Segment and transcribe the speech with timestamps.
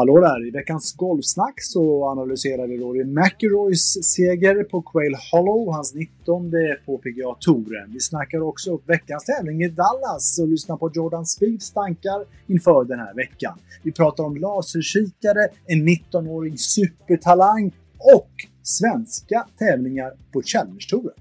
[0.00, 0.48] Hallå där!
[0.48, 6.52] I veckans golfsnack så analyserar vi Rory McIlroys seger på Quail Hollow, hans 19
[6.86, 7.92] på PGA Touren.
[7.92, 12.84] Vi snackar också upp veckans tävling i Dallas och lyssnar på Jordan Speeds tankar inför
[12.84, 13.58] den här veckan.
[13.82, 18.30] Vi pratar om laserkikare, en 19-årig supertalang och
[18.62, 21.14] svenska tävlingar på Challenge-touren.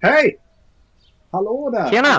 [0.00, 0.41] Hej!
[1.36, 1.88] Hallå där!
[1.92, 2.14] Tjena!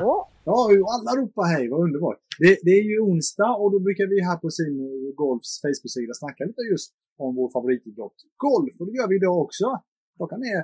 [0.51, 0.59] Ja,
[0.95, 2.19] alla ropar hej, vad underbart.
[2.43, 6.41] Det, det är ju onsdag och då brukar vi här på Simon Golfs Facebook-sida snacka
[6.49, 6.91] lite just
[7.23, 8.73] om vår favoritidrott, golf.
[8.79, 9.65] Och det gör vi idag också.
[10.17, 10.61] Klockan är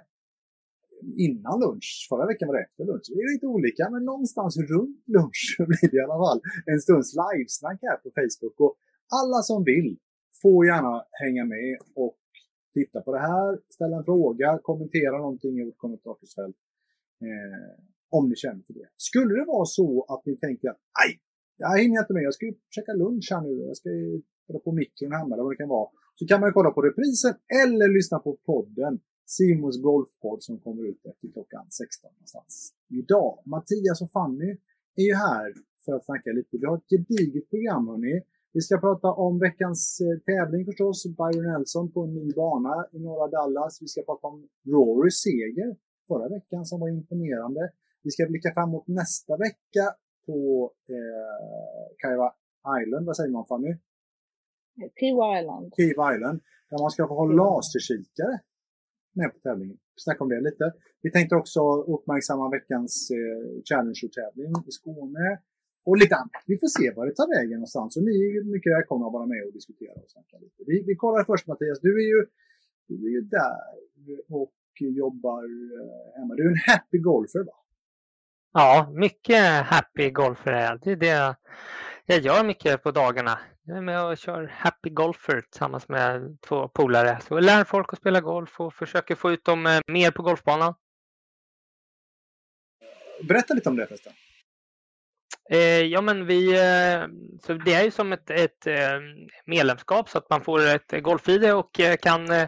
[1.28, 1.89] innan lunch.
[2.09, 3.06] Förra veckan var det efter lunch.
[3.09, 6.39] Det är lite olika, men någonstans runt lunch blir det i alla fall
[6.72, 8.56] en stunds livesnack här på Facebook.
[8.66, 8.73] Och
[9.19, 9.89] alla som vill
[10.41, 11.72] får gärna hänga med
[12.03, 12.19] och
[12.78, 16.59] titta på det här, ställa en fråga, kommentera någonting i vårt kommentarsfält.
[17.28, 17.75] Eh,
[18.09, 18.89] om ni känner för det.
[18.97, 21.19] Skulle det vara så att ni tänker att nej,
[21.57, 24.59] jag hinner inte med, jag ska ju käka lunch här nu, jag ska ju dra
[24.59, 25.89] på mikron hemma eller vad det kan vara.
[26.16, 31.01] Så kan man kolla på reprisen eller lyssna på podden, Simons Golfpodd som kommer ut
[31.05, 32.73] efter klockan 16 någonstans.
[32.89, 34.51] Idag, Mattias och Fanny
[34.95, 35.53] är ju här
[35.85, 36.57] för att snacka lite.
[36.61, 38.21] Vi har ett gediget program hörni.
[38.53, 42.99] Vi ska prata om veckans eh, tävling förstås, Byron Nelson på en ny bana i
[42.99, 43.81] norra Dallas.
[43.81, 45.75] Vi ska prata om Rorys seger
[46.07, 47.72] förra veckan som var imponerande.
[48.03, 49.85] Vi ska blicka framåt nästa vecka
[50.25, 52.33] på eh, Kaiwa
[52.81, 53.73] Island, vad säger man Fanny?
[54.99, 55.73] Kiwa Island.
[55.75, 56.39] Kiva Island,
[56.69, 58.39] där man ska få ha laserkikare
[59.13, 59.77] med på tävlingen.
[59.95, 60.73] Snacka om det lite.
[61.01, 61.61] Vi tänkte också
[61.95, 65.27] uppmärksamma veckans eh, Challenger-tävling i Skåne
[65.85, 66.43] och lite annat.
[66.47, 69.25] Vi får se vad det tar vägen någonstans och ni är mycket välkomna att vara
[69.33, 70.63] med och diskutera och snacka lite.
[70.67, 72.19] Vi, vi kollar först Mattias, du är ju,
[72.87, 73.61] du är ju där
[74.39, 75.43] och jobbar
[75.77, 76.35] eh, hemma.
[76.35, 77.59] Du är en happy golfer va?
[78.53, 80.81] Ja, mycket happy golfer är jag.
[80.81, 81.35] Det är det
[82.05, 83.39] jag gör mycket på dagarna.
[83.63, 87.19] Jag är med och kör happy golfer tillsammans med två polare.
[87.27, 90.23] Så jag lär folk att spela golf och försöker få ut dem eh, mer på
[90.23, 90.73] golfbanan.
[93.23, 94.13] Berätta lite om det förresten.
[95.51, 97.07] Eh, ja, men vi, eh,
[97.45, 98.99] så det är ju som ett, ett eh,
[99.45, 102.47] medlemskap så att man får ett eh, golf-ID och eh, kan eh,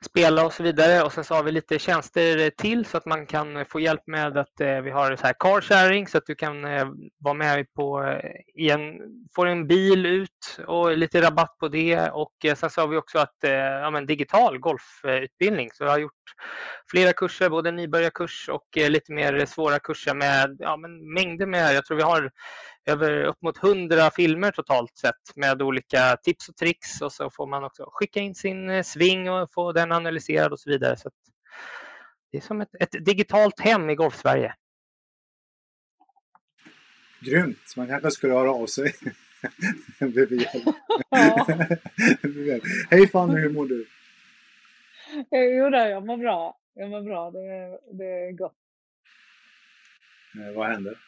[0.00, 1.02] spela och så vidare.
[1.02, 4.38] Och sen så har vi lite tjänster till så att man kan få hjälp med
[4.38, 7.72] att eh, vi har så här car sharing så att du kan eh, vara med
[7.74, 9.00] på eh, i en,
[9.34, 12.10] får en bil ut och lite rabatt på det.
[12.10, 15.70] Och eh, sen så har vi också att, eh, ja, men digital golfutbildning.
[15.72, 16.19] Så jag har gjort
[16.90, 21.74] flera kurser, både nybörjarkurs och eh, lite mer svåra kurser med ja, men mängder med,
[21.74, 22.30] jag tror vi har
[22.86, 27.46] över upp mot 100 filmer totalt sett med olika tips och tricks och så får
[27.46, 30.96] man också skicka in sin eh, sving och få den analyserad och så vidare.
[30.96, 31.14] Så att
[32.32, 34.54] det är som ett, ett digitalt hem i Golfsverige.
[37.20, 37.76] Grymt!
[37.76, 38.94] Man kanske skulle höra av sig.
[42.90, 43.86] Hej Fanny, hur mår du?
[45.30, 46.58] Jo, då, jag mår bra.
[46.74, 47.30] Jag mår bra.
[47.30, 48.56] Det, det är gott.
[50.34, 50.98] Eh, vad händer?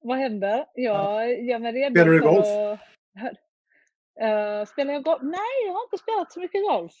[0.00, 0.66] Vad händer?
[0.74, 2.46] Jag gör mig redo Spelar du golf?
[2.46, 2.80] Att...
[4.20, 5.22] Eh, spelar jag golf?
[5.22, 6.92] Nej, jag har inte spelat så mycket golf.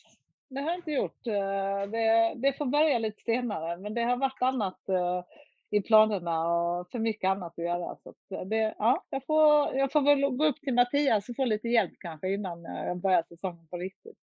[0.48, 1.26] Det har jag inte gjort.
[1.26, 5.24] Eh, det, det får börja lite senare, men det har varit annat eh,
[5.70, 7.96] i planerna och för mycket annat att göra.
[8.02, 11.36] Så att eh, det, ja, jag, får, jag får väl gå upp till Mattias och
[11.36, 14.18] få lite hjälp kanske innan eh, jag börjar säsongen på riktigt.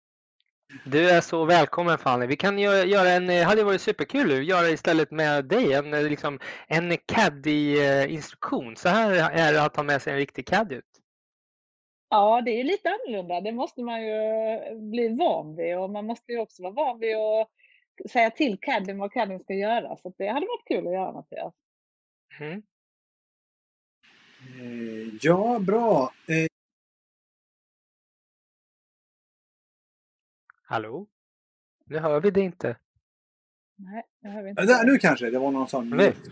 [0.85, 2.25] Du är så välkommen Fanny.
[2.25, 5.93] Vi kan göra, göra en, eh, hade varit superkul att göra istället med dig en,
[5.93, 8.75] eh, liksom, en caddy-instruktion.
[8.75, 11.01] Så här är det att ta med sig en riktig caddy ut.
[12.09, 13.41] Ja, det är lite annorlunda.
[13.41, 14.19] Det måste man ju
[14.75, 18.97] bli van vid och man måste ju också vara van vid att säga till caddien
[18.97, 19.97] vad caddien ska göra.
[19.97, 21.53] Så det hade varit kul att göra Mattias.
[22.39, 22.63] Mm.
[24.59, 26.13] Eh, ja, bra.
[30.65, 31.07] Hallå?
[31.86, 32.77] Nu hör vi det inte.
[33.75, 34.62] Nej, jag hör inte.
[34.62, 35.89] Äh, där, nu kanske, det var någon sån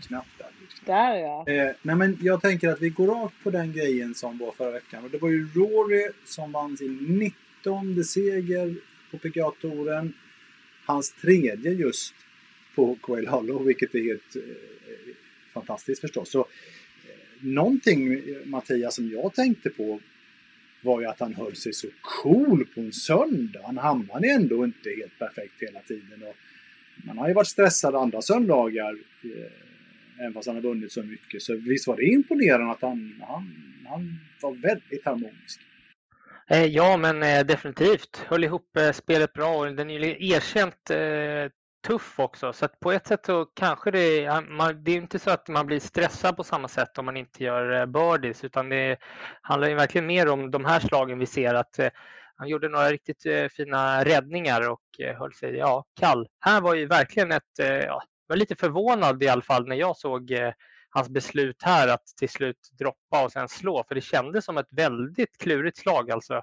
[0.08, 0.48] knapp där.
[0.84, 1.44] Där ja.
[1.48, 4.70] Eh, nej men jag tänker att vi går rakt på den grejen som var förra
[4.70, 5.04] veckan.
[5.04, 6.96] Och det var ju Rory som vann sin
[7.58, 8.76] 19 seger
[9.10, 10.12] på PGA-touren.
[10.86, 12.14] Hans tredje just
[12.74, 14.42] på Quail Hollow, vilket är helt eh,
[15.52, 16.30] fantastiskt förstås.
[16.30, 16.46] Så, eh,
[17.40, 20.00] någonting, eh, Mattias, som jag tänkte på
[20.82, 21.86] var ju att han höll sig så
[22.22, 23.60] cool på en söndag.
[23.64, 26.22] Han hamnade ändå inte helt perfekt hela tiden.
[26.22, 26.36] Och
[27.06, 28.92] man har ju varit stressad andra söndagar.
[29.24, 29.62] Eh,
[30.20, 31.42] Även fast han har vunnit så mycket.
[31.42, 33.54] Så visst var det imponerande att han, han,
[33.86, 35.60] han var väldigt harmonisk.
[36.50, 38.16] Eh, ja, men eh, definitivt.
[38.28, 40.90] Höll ihop eh, spelet bra och den är ju erkänt
[41.82, 42.52] tuff också.
[42.52, 45.48] Så att på ett sätt så kanske det är, man, det är inte så att
[45.48, 48.96] man blir stressad på samma sätt om man inte gör eh, birdies utan det
[49.42, 51.88] handlar ju verkligen mer om de här slagen vi ser att eh,
[52.36, 56.28] han gjorde några riktigt eh, fina räddningar och eh, höll sig ja, kall.
[56.40, 59.76] Här var ju verkligen ett, eh, ja, jag var lite förvånad i alla fall när
[59.76, 60.52] jag såg eh,
[60.90, 64.68] hans beslut här att till slut droppa och sen slå för det kändes som ett
[64.70, 66.42] väldigt klurigt slag alltså.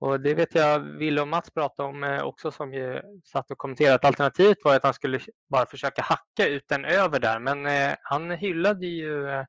[0.00, 3.58] Och det vet jag Wille och Mats pratade om eh, också som ju satt och
[3.58, 5.20] kommenterade att alternativet var att han skulle
[5.50, 9.44] bara försöka hacka ut den över där men eh, han hyllade ju eh,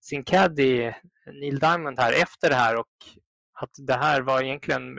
[0.00, 0.92] sin caddy
[1.26, 2.86] Neil Diamond här efter det här och
[3.52, 4.98] att det här var egentligen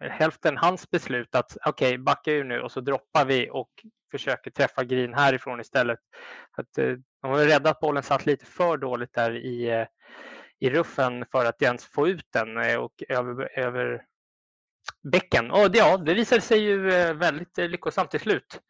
[0.00, 3.70] hälften hans beslut att okej, okay, backa ur nu och så droppar vi och
[4.10, 5.98] försöker träffa green härifrån istället.
[6.56, 9.86] Att, eh, de var rädda att bollen satt lite för dåligt där i, eh,
[10.60, 14.02] i ruffen för att ens få ut den eh, och över, över
[15.02, 15.50] bäcken.
[15.50, 18.60] Och det, ja, det visade sig ju eh, väldigt eh, lyckosamt till slut.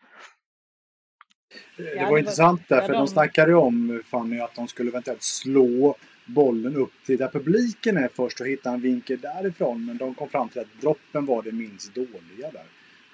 [1.76, 5.22] Det var intressant där, för de de- snackade ju om Fanny att de skulle eventuellt
[5.22, 5.96] slå
[6.26, 9.86] bollen upp till där publiken är först och hitta en vinkel därifrån.
[9.86, 12.66] Men de kom fram till att droppen var det minst dåliga där.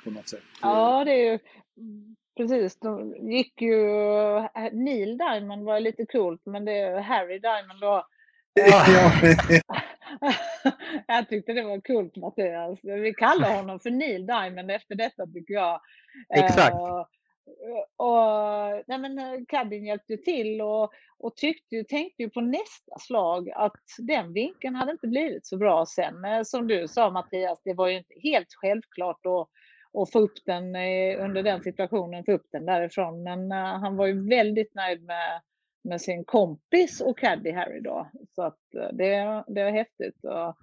[0.04, 0.42] På något sätt.
[0.62, 1.38] Ja, det är ju
[2.36, 2.78] precis.
[2.78, 3.86] De gick ju...
[4.72, 8.06] Neil Diamond var lite coolt, men det är Harry Diamond då.
[8.54, 9.12] Ja,
[11.06, 12.78] jag tyckte det var coolt Mattias.
[12.82, 15.80] Vi kallar honom för Neil Diamond efter detta tycker jag.
[16.34, 16.74] Exakt.
[16.74, 17.06] Eh,
[18.06, 22.98] och, nej men eh, Caddyn hjälpte till och, och tyckte ju, tänkte ju på nästa
[23.00, 26.24] slag att den vinkeln hade inte blivit så bra sen.
[26.24, 29.48] Eh, Som du sa Mattias, det var ju inte helt självklart att,
[30.02, 30.64] att få upp den
[31.20, 33.22] under den situationen, få upp den därifrån.
[33.22, 35.40] Men han var ju väldigt nöjd med,
[35.84, 38.10] med sin kompis och caddy Harry då.
[38.34, 40.24] Så att eh, det, det var häftigt.
[40.24, 40.56] Och,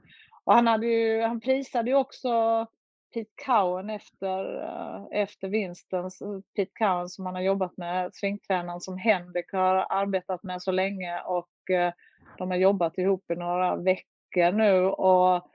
[0.43, 2.65] och han, hade ju, han prisade ju också
[3.13, 6.09] Pete Cowan efter, eh, efter vinsten.
[6.55, 11.21] Pete Cowan som han har jobbat med, swingtränaren som Henrik har arbetat med så länge
[11.21, 11.93] och eh,
[12.37, 14.85] de har jobbat ihop i några veckor nu.
[14.85, 15.51] Och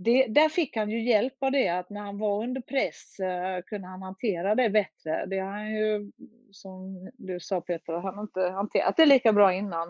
[0.00, 3.62] det, där fick han ju hjälp av det, att när han var under press uh,
[3.66, 5.26] kunde han hantera det bättre.
[5.26, 6.12] Det har han ju,
[6.52, 9.88] som du sa Peter, han har inte hanterat det lika bra innan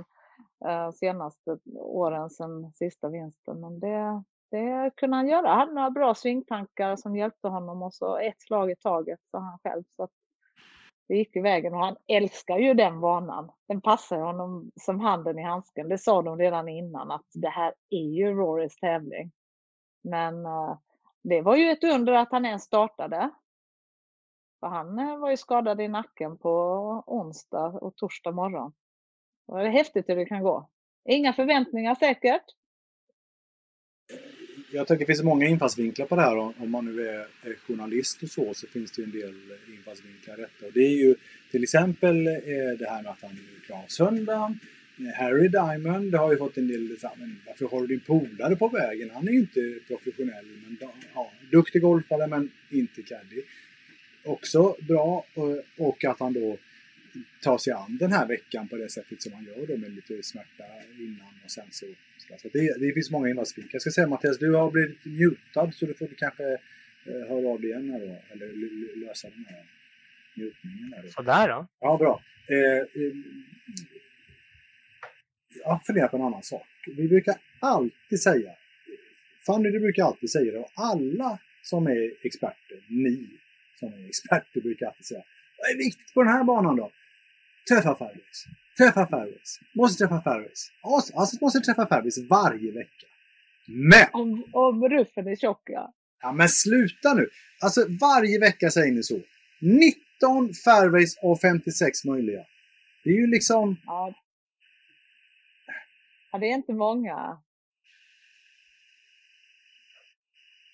[0.68, 3.60] uh, senaste åren sedan sista vinsten.
[3.60, 5.48] Men det, det kunde han göra.
[5.48, 9.38] Han hade några bra svingtankar som hjälpte honom och så ett slag i taget sa
[9.38, 9.84] han själv.
[9.96, 10.10] Så att
[11.08, 13.50] det gick i vägen och han älskar ju den vanan.
[13.68, 15.88] Den passar honom som handen i handsken.
[15.88, 19.32] Det sa de redan innan att det här är ju Rorys tävling.
[20.02, 20.78] Men eh,
[21.22, 23.30] det var ju ett under att han ens startade.
[24.60, 26.50] För han eh, var ju skadad i nacken på
[27.06, 28.72] onsdag och torsdag morgon.
[29.46, 30.68] Det är häftigt hur det kan gå.
[31.08, 32.44] Inga förväntningar säkert.
[34.72, 36.36] jag tycker det finns många infallsvinklar på det här.
[36.36, 37.26] Om man nu är,
[37.66, 39.34] journalist och så, så finns det ju en del
[39.76, 40.66] infallsvinklar i detta.
[40.66, 41.16] Och det är ju
[41.50, 42.32] till exempel eh,
[42.78, 44.60] det här med att han är klar söndagen.
[45.00, 48.56] Eh, Harry Diamond har ju fått en del, här, men varför har du din polare
[48.56, 49.10] på vägen?
[49.14, 53.42] Han är ju inte professionell, men ja, duktig golfare men inte caddy.
[54.24, 56.58] Också bra och, och att han då
[57.42, 60.22] tar sig an den här veckan på det sättet som han gör då med lite
[60.22, 60.64] smärta
[60.98, 61.86] innan och sen så.
[62.38, 63.70] så det, det finns många infallsvinklar.
[63.72, 66.44] Jag ska säga Mattias, du har blivit mutad så du får kanske
[67.04, 68.48] eh, höra av dig igen här då, eller
[69.06, 69.64] lösa den här
[70.34, 70.94] mutningen.
[71.02, 71.08] Då.
[71.08, 71.66] Sådär då.
[71.80, 72.22] Ja, bra.
[72.48, 73.12] Eh, eh,
[75.64, 76.66] jag funderar på en annan sak.
[76.96, 78.50] Vi brukar alltid säga,
[79.46, 83.28] Fanny du brukar alltid säga det, och alla som är experter, ni
[83.78, 85.22] som är experter brukar alltid säga,
[85.58, 86.90] vad är viktigt på den här banan då?
[87.68, 88.44] Träffa fairways.
[88.78, 89.60] Träffa fairways.
[89.74, 90.70] Måste träffa fairways.
[91.14, 93.06] Alltså måste träffa fairways varje vecka.
[93.66, 94.06] Men!
[94.12, 95.94] Om, om ruffen är tjock ja.
[96.22, 97.28] Ja, men sluta nu!
[97.60, 99.20] Alltså varje vecka säger ni så.
[99.60, 102.44] 19 fairways av 56 möjliga.
[103.04, 103.76] Det är ju liksom...
[103.86, 104.14] Ja.
[106.32, 107.38] Ja, det är inte många.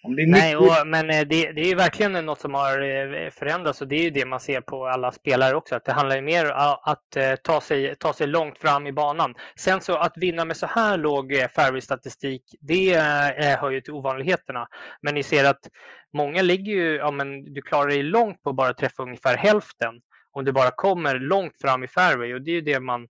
[0.07, 3.89] Nej, och, men eh, det, det är ju verkligen något som har eh, förändrats och
[3.89, 5.75] det är ju det man ser på alla spelare också.
[5.75, 8.93] Att det handlar ju mer om att eh, ta sig, ta sig långt fram i
[8.93, 9.35] banan.
[9.57, 12.97] Sen så att vinna med så här låg fairway-statistik, det
[13.61, 14.69] hör ju till ovanligheterna.
[15.03, 15.61] Men ni ser att
[16.13, 19.95] många ligger ju, ja men du klarar dig långt på att bara träffa ungefär hälften.
[20.33, 23.07] Om du bara kommer långt fram i fairway och det är ju det man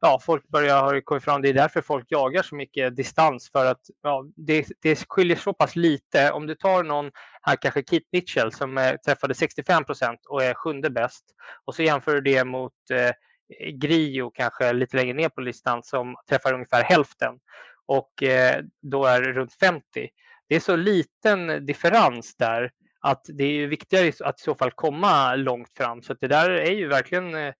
[0.00, 1.42] ja, folk börjar ha kommit fram.
[1.42, 5.52] Det är därför folk jagar så mycket distans för att ja, det, det skiljer så
[5.52, 6.30] pass lite.
[6.30, 7.10] Om du tar någon
[7.42, 11.24] här, kanske Keith Mitchell som eh, träffade 65 procent och är sjunde bäst
[11.64, 13.12] och så jämför du det mot eh,
[13.72, 17.34] Grio kanske lite längre ner på listan som träffar ungefär hälften
[17.86, 19.82] och eh, då är det runt 50.
[20.48, 25.34] Det är så liten differens där att det är viktigare att i så fall komma
[25.34, 26.02] långt fram.
[26.02, 27.54] Så att det där är ju verkligen eh,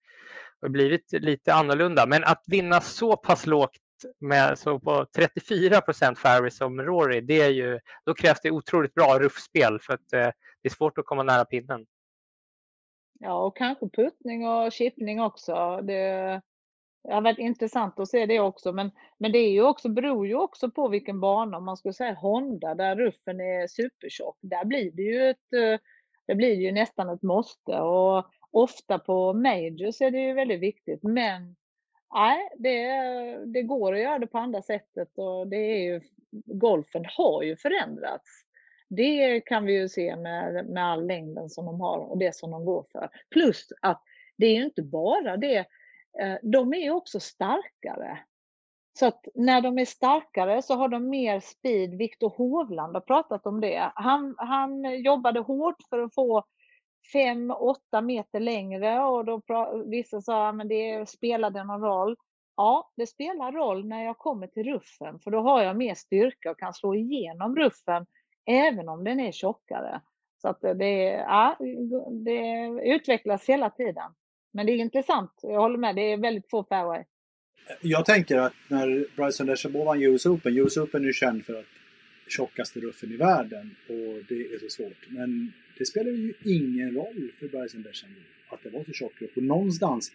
[0.61, 2.05] har blivit lite annorlunda.
[2.05, 3.77] Men att vinna så pass lågt
[4.19, 8.93] med så på 34 procent fairway som Rory, det är ju, då krävs det otroligt
[8.93, 10.29] bra ruffspel för att eh,
[10.61, 11.85] det är svårt att komma nära pinnen.
[13.19, 15.81] Ja, och kanske puttning och chippning också.
[15.81, 16.41] Det,
[17.03, 18.71] det har varit intressant att se det också.
[18.71, 21.57] Men, men det är ju också, beror ju också på vilken bana.
[21.57, 25.79] Om man skulle säga Honda där ruffen är supertjock, där blir det ju ett, eh,
[26.27, 27.79] det blir ju nästan ett måste.
[27.79, 31.03] Och ofta på majors är det ju väldigt viktigt.
[31.03, 31.55] Men
[32.13, 32.87] nej, det,
[33.45, 36.01] det går att göra det på andra sättet och det är ju,
[36.45, 38.29] golfen har ju förändrats.
[38.89, 42.51] Det kan vi ju se med, med all längden som de har och det som
[42.51, 43.09] de går för.
[43.29, 44.03] Plus att
[44.37, 45.57] det är ju inte bara det,
[46.19, 48.19] eh, de är ju också starkare.
[48.99, 51.97] Så att när de är starkare så har de mer speed.
[51.97, 53.91] Viktor Hovland har pratat om det.
[53.95, 56.43] Han, han jobbade hårt för att få
[57.13, 59.41] 5-8 meter längre och då
[59.85, 62.15] vissa sa att det spelade någon roll.
[62.55, 66.51] Ja, det spelar roll när jag kommer till ruffen för då har jag mer styrka
[66.51, 68.05] och kan slå igenom ruffen
[68.45, 70.01] även om den är tjockare.
[70.41, 71.57] Så att det, ja,
[72.25, 74.11] det utvecklas hela tiden.
[74.53, 75.31] Men det är intressant.
[75.41, 75.95] Jag håller med.
[75.95, 77.03] Det är väldigt få fairway.
[77.81, 81.59] Jag tänker att när Bryson DeChambeau vann US Open, US Open är ju känd för
[81.59, 81.65] att
[82.31, 85.07] tjockaste ruffen i världen och det är så svårt.
[85.09, 88.23] Men det spelar ju ingen roll för Bryson DeChambeau
[88.53, 89.37] att det var så tjock ruff.
[89.37, 90.11] Och någonstans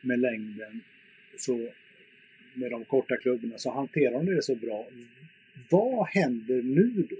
[0.00, 0.80] med längden,
[1.36, 1.68] så
[2.54, 4.86] med de korta klubborna, så hanterar de det så bra.
[5.70, 7.16] Vad händer nu då?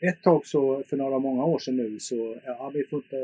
[0.00, 3.16] Ett tag så, för några många år sedan nu, så ja, vi får inte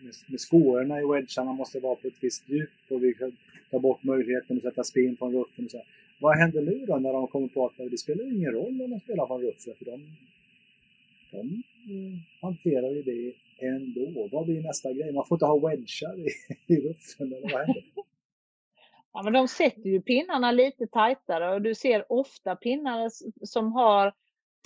[0.00, 3.36] med, med skårorna i wedgarna måste vara på ett visst djup och vi kan
[3.70, 5.76] ta bort möjligheten att sätta spin från ruffen och så.
[5.76, 5.86] här.
[6.20, 9.00] Vad händer nu då när de kommer på att det spelar ingen roll om de
[9.00, 10.16] spelar från ruffen för de,
[11.30, 13.34] de eh, hanterar ju det
[13.66, 14.28] ändå.
[14.32, 15.12] Vad blir nästa grej?
[15.12, 16.28] Man får inte ha wedgar i,
[16.74, 17.84] i ruffen eller vad händer?
[19.12, 23.10] Ja, men de sätter ju pinnarna lite tajtare och du ser ofta pinnar
[23.46, 24.12] som har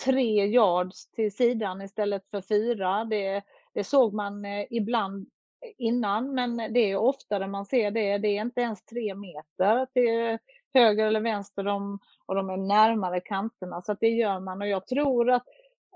[0.05, 3.05] tre yards till sidan istället för fyra.
[3.05, 3.43] Det,
[3.75, 5.29] det såg man eh, ibland
[5.67, 8.19] eh, innan, men det är oftare man ser det.
[8.19, 10.39] Det är inte ens tre meter till
[10.75, 13.83] höger eller vänster de, och de är närmare kanterna.
[13.83, 15.45] Så att det gör man och jag tror att,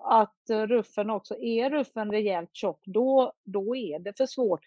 [0.04, 4.60] att ruffen också, är ruffen rejält tjock, då, då är det för svårt.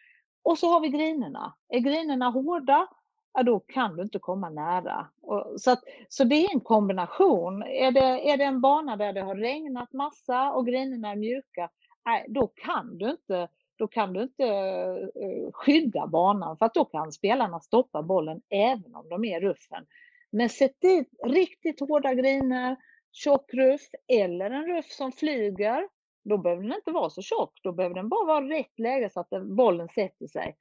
[0.44, 1.54] Och så har vi grinerna.
[1.70, 2.88] Är grinerna hårda,
[3.34, 5.08] ja, då kan du inte komma nära.
[5.22, 7.64] Och, så, att, så det är en kombination.
[7.64, 11.70] Är det, är det en bana där det har regnat massa och grinerna är mjuka,
[12.06, 16.86] nej, då kan du inte då kan du inte eh, skydda banan för att då
[16.86, 19.86] kan spelarna stoppa bollen även om de är i ruffen.
[20.32, 22.76] Men sätt dit riktigt hårda griner,
[23.12, 25.88] tjock ruff eller en ruff som flyger.
[26.24, 29.20] Då behöver den inte vara så tjock, då behöver den bara vara rätt läge så
[29.20, 30.58] att bollen sätter sig.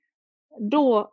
[0.58, 1.12] Då,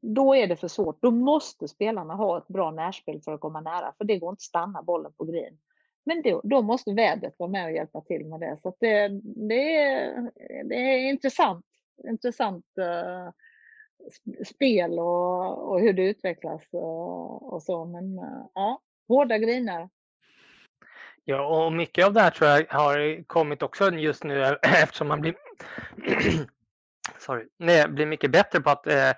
[0.00, 1.02] då är det för svårt.
[1.02, 4.38] Då måste spelarna ha ett bra närspel för att komma nära, för det går inte
[4.38, 5.58] att stanna bollen på green.
[6.06, 8.58] Men då, då måste vädret vara med och hjälpa till med det.
[8.62, 9.08] Så att det,
[9.48, 10.30] det, är,
[10.64, 11.66] det är intressant,
[12.08, 13.30] intressant uh,
[14.44, 17.84] spel och, och hur det utvecklas och, och så.
[17.84, 19.88] Men uh, ja, hårda grinar.
[21.24, 25.20] Ja, och mycket av det här tror jag har kommit också just nu eftersom man
[25.20, 25.34] blir
[27.18, 29.10] sorry, nej, blir mycket bättre på att, eh,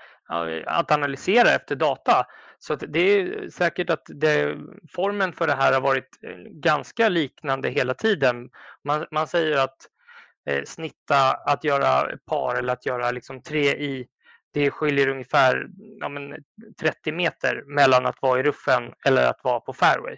[0.66, 2.26] att analysera efter data.
[2.58, 4.58] Så att det är säkert att det,
[4.90, 8.50] formen för det här har varit eh, ganska liknande hela tiden.
[8.84, 9.76] Man, man säger att
[10.50, 14.06] eh, snitta att göra par eller att göra liksom tre i
[14.52, 15.66] det skiljer ungefär
[16.00, 16.34] ja, men
[16.80, 20.16] 30 meter mellan att vara i ruffen eller att vara på fairway.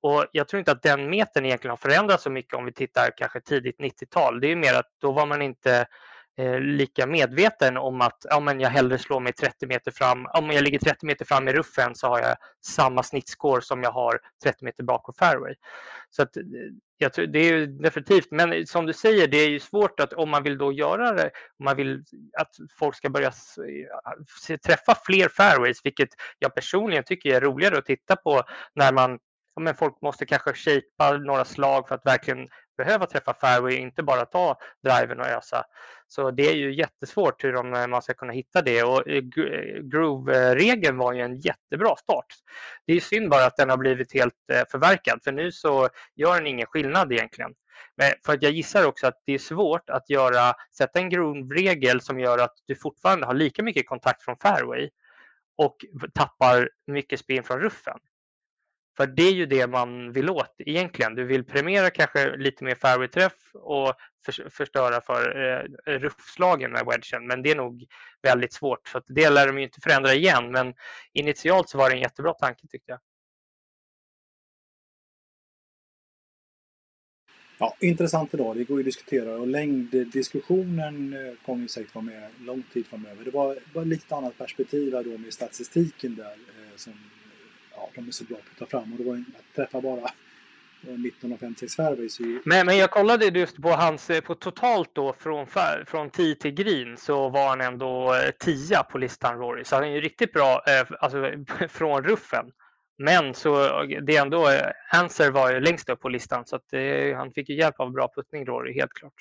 [0.00, 3.10] Och jag tror inte att den metern egentligen har förändrats så mycket om vi tittar
[3.16, 4.40] kanske tidigt 90-tal.
[4.40, 5.86] Det är mer att då var man inte
[6.40, 10.26] Eh, lika medveten om att ja, men jag hellre slår mig 30 meter fram.
[10.26, 13.90] Om jag ligger 30 meter fram i ruffen så har jag samma snittscore som jag
[13.90, 15.54] har 30 meter bak på fairway.
[16.10, 16.42] Så att, eh,
[16.98, 20.12] jag tror, det är ju definitivt, men som du säger, det är ju svårt att
[20.12, 22.04] om man vill då göra det, om man vill
[22.38, 23.28] att folk ska börja
[24.48, 28.42] eh, träffa fler fairways, vilket jag personligen tycker är roligare att titta på
[28.74, 29.18] när man
[29.60, 32.48] men folk måste kanske shapea några slag för att verkligen
[32.84, 35.64] behöva träffa fairway, inte bara ta driven och ösa.
[36.08, 39.22] Så det är ju jättesvårt hur de, eh, man ska kunna hitta det och eh,
[39.82, 42.26] groove-regeln eh, var ju en jättebra start.
[42.86, 44.34] Det är synd bara att den har blivit helt
[44.70, 47.54] förverkad för nu så gör den ingen skillnad egentligen.
[47.96, 52.00] Men för att jag gissar också att det är svårt att göra, sätta en groove-regel
[52.00, 54.90] som gör att du fortfarande har lika mycket kontakt från fairway
[55.56, 55.76] och
[56.14, 57.98] tappar mycket spin från ruffen.
[59.00, 61.14] För det är ju det man vill åt egentligen.
[61.14, 63.94] Du vill premiera kanske lite mer fairway-träff och
[64.50, 65.22] förstöra för
[65.86, 67.26] eh, ruffslagen med wedgen.
[67.26, 67.84] Men det är nog
[68.22, 68.88] väldigt svårt.
[68.88, 70.52] Så det lär de ju inte förändra igen.
[70.52, 70.74] Men
[71.12, 73.00] initialt så var det en jättebra tanke tyckte jag.
[77.58, 78.56] Ja, intressant idag.
[78.56, 82.86] Det går ju att diskutera och längddiskussionen eh, kommer ju säkert vara med lång tid
[82.86, 83.24] framöver.
[83.24, 86.94] Det var, var lite annat perspektiv då med statistiken där eh, som
[87.80, 88.92] ja, de är så bra på att ta fram.
[88.92, 90.10] Och det var jag träffade bara
[90.80, 92.20] 19 av 56 fairways.
[92.44, 95.46] Men, men jag kollade just på hans, eh, på totalt då från,
[95.86, 99.64] från 10 till green så var han ändå 10 eh, på listan Rory.
[99.64, 101.32] Så han är ju riktigt bra eh, alltså,
[101.68, 102.52] från ruffen.
[102.98, 104.48] Men så det är ändå,
[104.92, 107.92] Answer var ju längst upp på listan så att det, han fick ju hjälp av
[107.92, 109.12] bra puttning Rory, helt klart.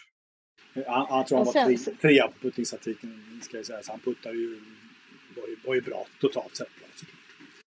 [0.87, 4.31] Han, han tror han var sen, trea på puttningsstatistiken ska jag säga, så han puttar
[4.31, 4.59] ju,
[5.35, 6.67] var ju, var ju bra totalt sett.
[6.79, 6.87] Bra,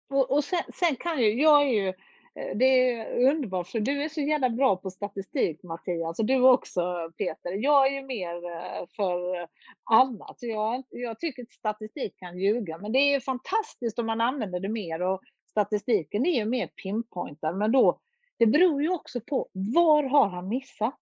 [0.10, 4.04] och, och sen, sen, kan ju, jag är ju, eh, det är underbart för du
[4.04, 7.52] är så jävla bra på statistik Mattias och du också Peter.
[7.52, 9.48] Jag är ju mer eh, för eh,
[9.84, 10.38] annat.
[10.40, 14.70] Jag, jag tycker att statistik kan ljuga men det är fantastiskt om man använder det
[14.70, 18.00] mer och statistiken är ju mer pinpointad men då
[18.38, 20.96] det beror ju också på var har han missat?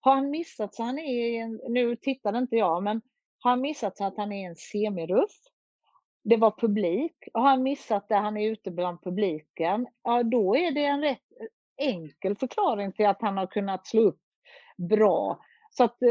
[0.00, 3.02] Har han missat så han är i en, nu tittade inte jag, men
[3.38, 5.36] har han missat så att han är en semiruff?
[6.28, 7.28] Det var publik.
[7.34, 11.22] Har han missat det, han är ute bland publiken, ja då är det en rätt
[11.40, 14.20] eh, enkel förklaring till att han har kunnat slå upp
[14.76, 15.40] bra.
[15.70, 16.08] Så att eh,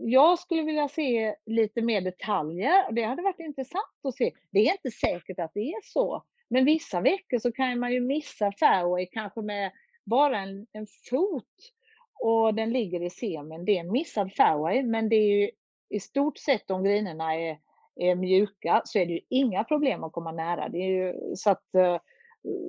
[0.00, 2.92] jag skulle vilja se lite mer detaljer.
[2.92, 4.32] Det hade varit intressant att se.
[4.50, 6.24] Det är inte säkert att det är så.
[6.50, 9.72] Men vissa veckor så kan man ju missa fairway kanske med
[10.04, 11.72] bara en, en fot
[12.20, 13.64] och den ligger i semin.
[13.64, 15.50] Det är en missad fairway men det är ju
[15.88, 17.58] i stort sett om grinerna är
[17.96, 20.68] är mjuka så är det ju inga problem att komma nära.
[20.68, 21.96] Det är ju, så, att, eh,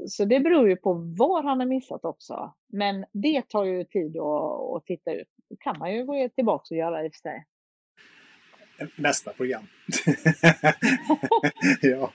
[0.07, 2.53] så det beror ju på var han har missat också.
[2.69, 5.27] Men det tar ju tid att, att titta ut.
[5.49, 7.45] Det kan man ju gå tillbaka och göra i och för sig.
[8.95, 9.63] Nästa program.
[11.81, 12.11] ja.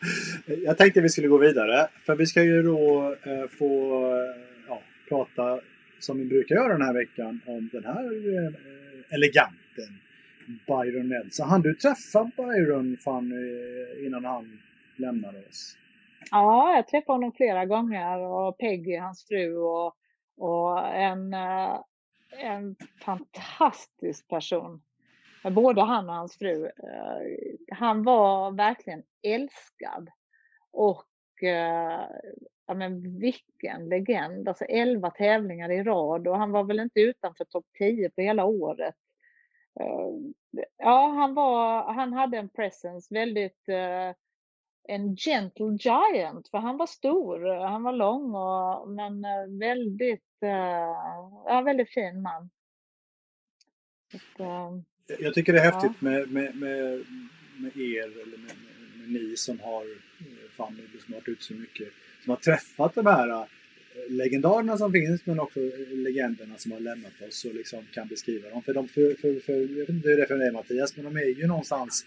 [0.47, 1.89] Jag tänkte vi skulle gå vidare.
[2.07, 5.61] För vi ska ju då eh, få eh, ja, prata
[6.01, 8.53] som vi brukar göra den här veckan om den här eh,
[9.11, 10.01] eleganten
[10.67, 11.49] Byron Nelson.
[11.49, 14.59] Han du träffa Byron fan, eh, innan han
[14.97, 15.77] lämnade oss?
[16.31, 19.97] Ja, jag träffade honom flera gånger och Peggy, hans fru och,
[20.37, 21.81] och en, eh,
[22.39, 24.83] en fantastisk person.
[25.51, 26.65] Både han och hans fru.
[26.65, 30.11] Eh, han var verkligen älskad.
[30.73, 31.07] Och
[32.67, 34.49] ja men vilken legend.
[34.49, 38.45] Alltså 11 tävlingar i rad och han var väl inte utanför topp 10 på hela
[38.45, 38.95] året.
[39.81, 44.15] Eh, ja, han, var, han hade en presence, väldigt uh,
[44.89, 50.23] en gentle giant, för han var stor, han var lång och, men uh, väldigt,
[51.47, 52.51] ja, väldigt fin man.
[54.37, 54.83] Så,
[55.21, 56.09] jag tycker det är häftigt ja.
[56.09, 57.05] med, med, med,
[57.59, 58.57] med, er, eller med,
[58.99, 59.85] med, ni som har
[60.51, 61.89] fan, som har varit ute så mycket,
[62.25, 63.47] som har träffat de här
[64.09, 68.63] legendarerna som finns men också legenderna som har lämnat oss och liksom kan beskriva dem.
[68.63, 71.05] För, de, för, för, för, jag vet inte hur det är för dig Mattias, men
[71.05, 72.07] de är ju någonstans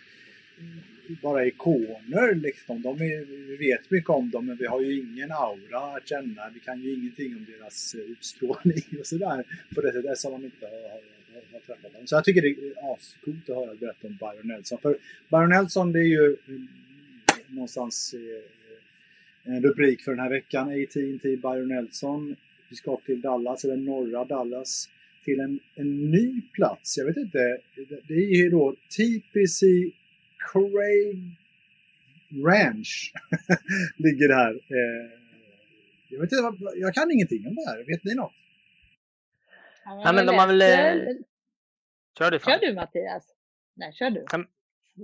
[1.21, 2.35] bara ikoner.
[2.35, 2.81] Liksom.
[2.81, 6.49] De är, vi vet mycket om dem men vi har ju ingen aura att känna.
[6.53, 9.43] Vi kan ju ingenting om deras utstrålning och sådär.
[9.75, 11.01] På det sättet som de inte har, har,
[11.51, 12.07] har, träffat dem.
[12.07, 14.79] Så jag tycker det är ascoolt att höra berätta om Byron Nelson.
[14.81, 14.97] För
[15.29, 16.37] Byron Nelson det är ju
[17.47, 18.58] någonstans eh,
[19.49, 20.69] en rubrik för den här veckan.
[20.69, 22.35] AT&T Byron Nelson.
[22.69, 24.89] Vi ska till Dallas, eller norra Dallas,
[25.25, 26.97] till en, en ny plats.
[26.97, 27.57] Jag vet inte.
[28.07, 29.65] Det är ju då TPC
[30.51, 31.37] Craig
[32.45, 33.13] Ranch.
[33.97, 34.51] ligger där.
[34.51, 35.11] Eh,
[36.09, 37.77] jag, vet inte, jag kan ingenting om det här.
[37.77, 38.33] Vet ni något?
[39.85, 40.61] Ja, men de har väl...
[40.61, 41.15] Eh,
[42.17, 43.35] kör du, kör du Mattias.
[43.75, 44.25] Nej, kör du.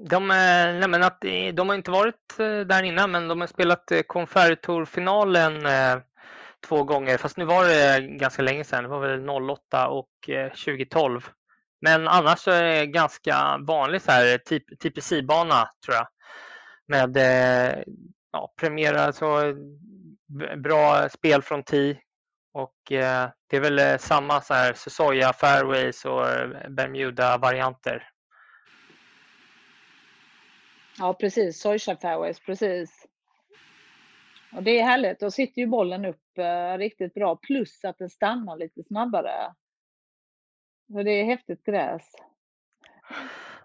[0.04, 3.40] De, eh, nej men att, eh, de har inte varit eh, där innan men de
[3.40, 5.68] har spelat Confertour-finalen
[6.68, 8.84] två gånger, fast nu var det ganska länge sedan.
[8.84, 10.10] Det var väl 08 och
[10.66, 11.30] 2012.
[11.82, 16.08] Men annars så är det ganska vanlig så här typ, TPC-bana tror jag.
[16.88, 17.18] Med
[18.32, 19.54] ja, premiera, alltså
[20.58, 22.00] bra spel från TI
[22.54, 26.26] och eh, det är väl samma så här Susoya fairways och
[26.70, 28.10] Bermuda-varianter.
[31.00, 31.62] Ja, precis.
[31.62, 33.08] Soysha fairways, precis.
[34.56, 35.20] Och det är härligt.
[35.20, 39.54] Då sitter ju bollen upp eh, riktigt bra, plus att den stannar lite snabbare.
[40.92, 42.12] Så det är häftigt gräs.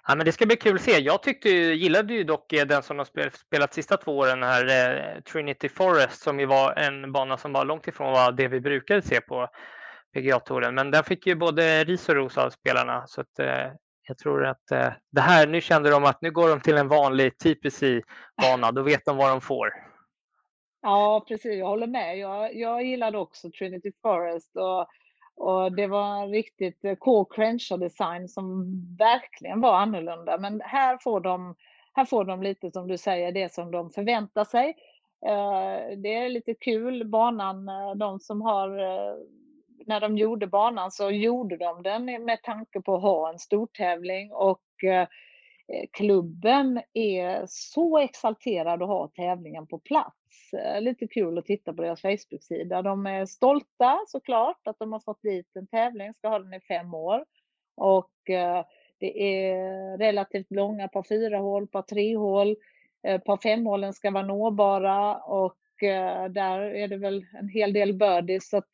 [0.07, 0.99] Ja, men det ska bli kul att se.
[0.99, 4.66] Jag tyckte, gillade ju dock eh, den som de spelat, spelat sista två åren, här
[4.66, 8.61] eh, Trinity Forest, som ju var en bana som var långt ifrån vad det vi
[8.61, 9.49] brukade se på
[10.14, 10.75] PGA-touren.
[10.75, 13.07] Men den fick ju både ris och ros av spelarna.
[13.07, 13.73] Så att, eh,
[14.11, 16.88] jag tror att eh, det här, nu kände de att nu går de till en
[16.88, 18.73] vanlig TPC-bana.
[18.73, 19.68] Då vet de vad de får.
[20.83, 21.59] Ja, precis.
[21.59, 22.18] Jag håller med.
[22.18, 24.57] Jag, jag gillade också Trinity Forest.
[24.57, 24.88] Och
[25.37, 28.64] och det var en riktigt eh, Core crencher design som
[28.99, 30.38] verkligen var annorlunda.
[30.38, 31.55] Men här får, de,
[31.92, 34.68] här får de lite, som du säger, det som de förväntar sig.
[35.27, 39.14] Eh, det är lite kul, banan, eh, de som har eh,
[39.87, 44.33] när de gjorde banan så gjorde de den med tanke på att ha en stortävling
[44.33, 44.85] och
[45.71, 50.53] eh, klubben är så exalterad att ha tävlingen på plats.
[50.53, 52.83] Eh, lite kul att titta på deras Facebook-sida.
[52.83, 56.61] De är stolta såklart att de har fått dit en tävling, ska ha den i
[56.61, 57.25] fem år.
[57.77, 58.64] Och eh,
[58.99, 62.57] det är relativt långa par fyra hål, par tre hål.
[63.25, 65.57] Par fem hålen ska vara nåbara och
[66.31, 68.49] där är det väl en hel del birdies.
[68.49, 68.69] Så att,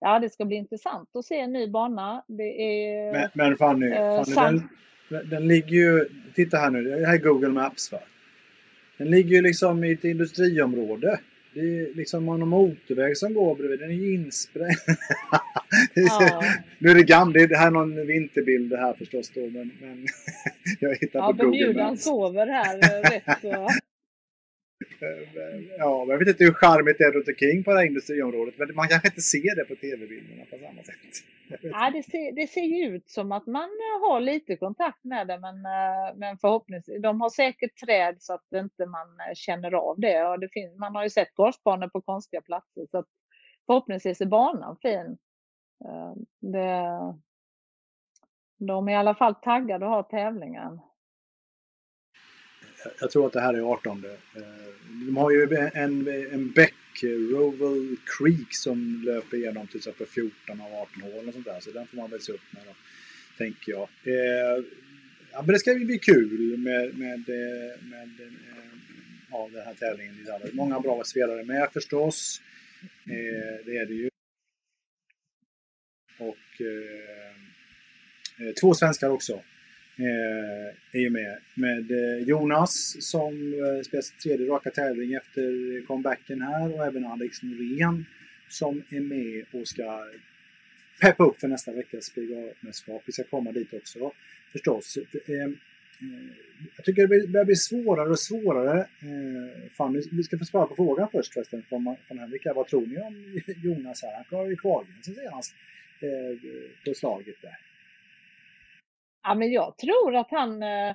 [0.00, 2.24] ja, det ska bli intressant att se en ny bana.
[2.26, 3.90] Det är, men, men Fanny,
[4.34, 4.60] Fanny
[5.10, 6.08] den, den ligger ju...
[6.34, 7.98] Titta här nu, det här är Google Maps va?
[8.98, 11.20] Den ligger ju liksom i ett industriområde.
[11.54, 13.80] Det är liksom någon motorväg som går bredvid.
[13.80, 14.76] Den är ju insprängd.
[15.94, 16.42] Ja.
[16.78, 17.48] nu är det gammalt.
[17.48, 19.40] Det här är någon vinterbild det här förstås då.
[19.40, 20.06] Men, men
[20.80, 23.68] jag hittar ja, på Google Bermudan sover här eh, rätt så.
[25.78, 28.58] Ja, jag vet inte hur charmigt det är runt omkring på det här industriområdet.
[28.58, 31.14] Men man kanske inte ser det på tv-bilderna på samma sätt.
[31.62, 35.26] Ja, det, ser, det ser ju ut som att man eh, har lite kontakt med
[35.26, 37.02] det, men, eh, men förhoppningsvis.
[37.02, 40.24] De har säkert träd så att inte man eh, känner av det.
[40.24, 43.04] Och det finns, man har ju sett golfbanor på konstiga platser, så
[43.66, 45.18] förhoppningsvis är banan fin.
[46.40, 46.98] Det,
[48.58, 50.80] de är i alla fall taggade att ha tävlingen.
[53.00, 54.04] Jag tror att det här är 18.
[54.04, 54.42] Eh,
[55.06, 60.74] de har ju en, en bäck Roval Creek som löper igenom till exempel 14 av
[60.74, 61.60] 18 hål och sånt där.
[61.60, 62.74] Så den får man väl se upp med då,
[63.38, 63.88] tänker jag.
[64.04, 64.64] Eh,
[65.32, 68.36] ja, men det ska bli kul med, med, eh, med, eh, med
[69.30, 70.14] ja, den här tävlingen.
[70.52, 72.42] Många bra spelare med förstås.
[73.04, 74.10] Eh, det är det ju.
[76.18, 77.30] Och eh
[78.60, 79.42] två svenskar också
[80.00, 81.38] Eh, är ju med.
[81.54, 87.04] Med eh, Jonas som eh, spelar sin tredje raka tävling efter comebacken här och även
[87.06, 88.06] Alex Norén
[88.48, 90.06] som är med och ska
[91.00, 93.02] peppa upp för nästa veckas PGA-mästerskap.
[93.06, 94.12] Vi ska komma dit också
[94.52, 94.98] förstås.
[96.76, 98.86] Jag tycker det börjar bli svårare och svårare.
[99.76, 102.46] Fan, vi ska få svara på frågan först förresten från, från Henrik.
[102.54, 104.14] Vad tror ni om Jonas här?
[104.14, 105.54] Han klarar ju kvalgränsen senast
[106.84, 107.69] på slaget där.
[109.22, 110.94] Ja, men jag tror att han eh,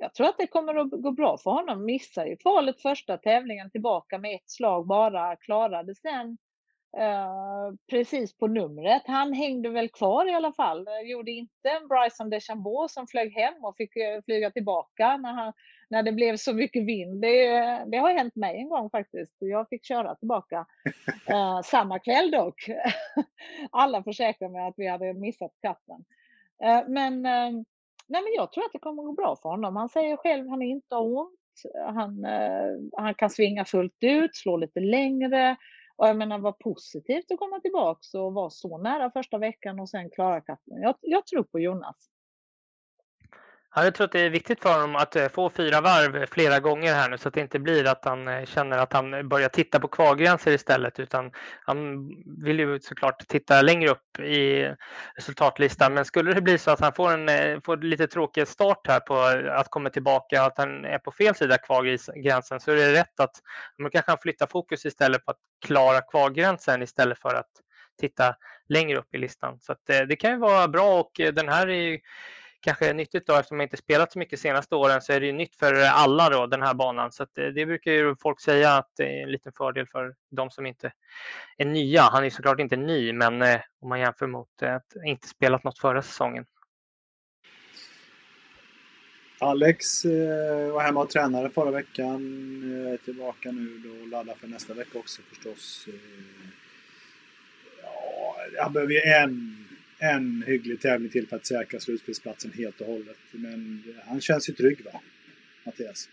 [0.00, 1.84] jag tror att det kommer att gå bra för honom.
[1.84, 6.38] Missar ju kvalet första tävlingen tillbaka med ett slag bara, klarade sen
[6.98, 9.02] eh, precis på numret.
[9.06, 10.86] Han hängde väl kvar i alla fall.
[11.04, 15.52] Gjorde inte en Bryson DeChambeau som flög hem och fick eh, flyga tillbaka när, han,
[15.90, 17.22] när det blev så mycket vind.
[17.22, 17.48] Det,
[17.86, 19.36] det har hänt mig en gång faktiskt.
[19.38, 20.66] Jag fick köra tillbaka.
[21.26, 22.66] Eh, samma kväll dock.
[23.70, 26.04] Alla försäkrade mig att vi hade missat katten.
[26.64, 27.50] Eh, men, eh,
[28.08, 29.76] nej, men jag tror att det kommer att gå bra för honom.
[29.76, 31.36] Han säger själv att han inte har ont.
[31.94, 35.56] Han, eh, han kan svinga fullt ut, slå lite längre.
[35.96, 39.88] Och jag menar vad positivt att komma tillbaka och vara så nära första veckan och
[39.88, 40.82] sen klara katten.
[40.82, 42.10] Jag, jag tror på Jonas.
[43.74, 46.60] Ja, jag tror att det är viktigt för honom att eh, få fyra varv flera
[46.60, 49.48] gånger här nu så att det inte blir att han eh, känner att han börjar
[49.48, 51.30] titta på kvalgränser istället utan
[51.60, 52.08] han
[52.44, 54.74] vill ju såklart titta längre upp i
[55.14, 55.94] resultatlistan.
[55.94, 59.00] Men skulle det bli så att han får en eh, får lite tråkig start här
[59.00, 59.14] på
[59.50, 63.36] att komma tillbaka att han är på fel sida kvalgränsen så är det rätt att
[63.78, 67.50] man kanske kan flytta fokus istället på att klara kvalgränsen istället för att
[68.00, 68.34] titta
[68.68, 69.58] längre upp i listan.
[69.60, 71.98] Så att det kan ju vara bra och den här är
[72.60, 75.20] kanske är nyttigt då eftersom man inte spelat så mycket de senaste åren så är
[75.20, 77.12] det ju nytt för alla då den här banan.
[77.12, 80.14] Så det, eh, det brukar ju folk säga att det är en liten fördel för
[80.30, 80.92] de som inte
[81.56, 82.02] är nya.
[82.02, 85.64] Han är såklart inte ny, men eh, om man jämför mot eh, att inte spelat
[85.64, 86.44] något förra säsongen.
[89.42, 90.04] Alex
[90.72, 92.22] var hemma och tränade förra veckan.
[92.84, 95.88] Jag är tillbaka nu då och laddar för nästa vecka också förstås.
[97.82, 99.66] Ja, han behöver ju en,
[100.00, 103.18] en hygglig tävling till för att säkra slutspelsplatsen helt och hållet.
[103.30, 105.00] Men han känns ju trygg va,
[105.66, 106.08] Mattias?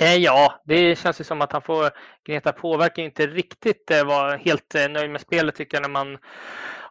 [0.00, 1.90] Eh, ja, det känns ju som att han får
[2.26, 2.76] gneta på.
[2.76, 6.18] Verkar inte riktigt eh, vara helt eh, nöjd med spelet tycker jag när man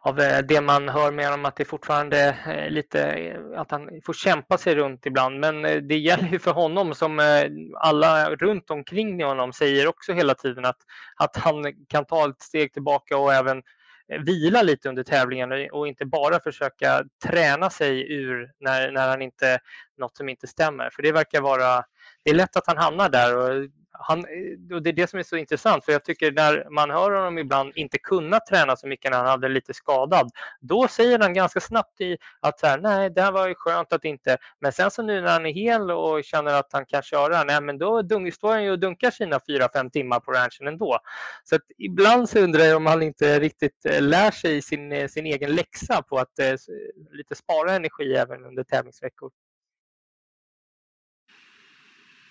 [0.00, 0.16] av
[0.48, 4.74] det man hör med honom att det fortfarande är lite att han får kämpa sig
[4.74, 5.40] runt ibland.
[5.40, 7.20] Men det gäller ju för honom som
[7.76, 10.76] alla runt omkring honom säger också hela tiden att,
[11.16, 13.62] att han kan ta ett steg tillbaka och även
[14.12, 19.22] Eh, vila lite under tävlingen och inte bara försöka träna sig ur när, när han
[19.22, 19.58] inte
[19.98, 20.90] något som inte stämmer.
[20.90, 21.84] För det verkar vara
[22.24, 24.24] det är lätt att han hamnar där och, han,
[24.72, 27.38] och det är det som är så intressant för jag tycker när man hör honom
[27.38, 30.30] ibland inte kunna träna så mycket när han hade lite skadad,
[30.60, 33.92] då säger han ganska snabbt i att så här, nej, det här var ju skönt
[33.92, 37.02] att inte, men sen så nu när han är hel och känner att han kan
[37.02, 40.66] köra, nej, men då står han ju och dunkar sina fyra, fem timmar på ranchen
[40.66, 40.98] ändå.
[41.44, 45.08] Så att ibland så undrar jag om han inte riktigt eh, lär sig sin, eh,
[45.08, 46.54] sin egen läxa på att eh,
[47.12, 49.30] lite spara energi även under tävlingsveckor.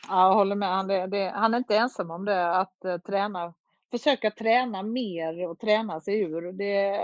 [0.08, 0.70] Ja, jag håller med.
[0.70, 3.54] Han, det, det, han är inte ensam om det, att uh, träna,
[3.92, 6.52] försöka träna mer och träna sig ur.
[6.52, 7.00] Det,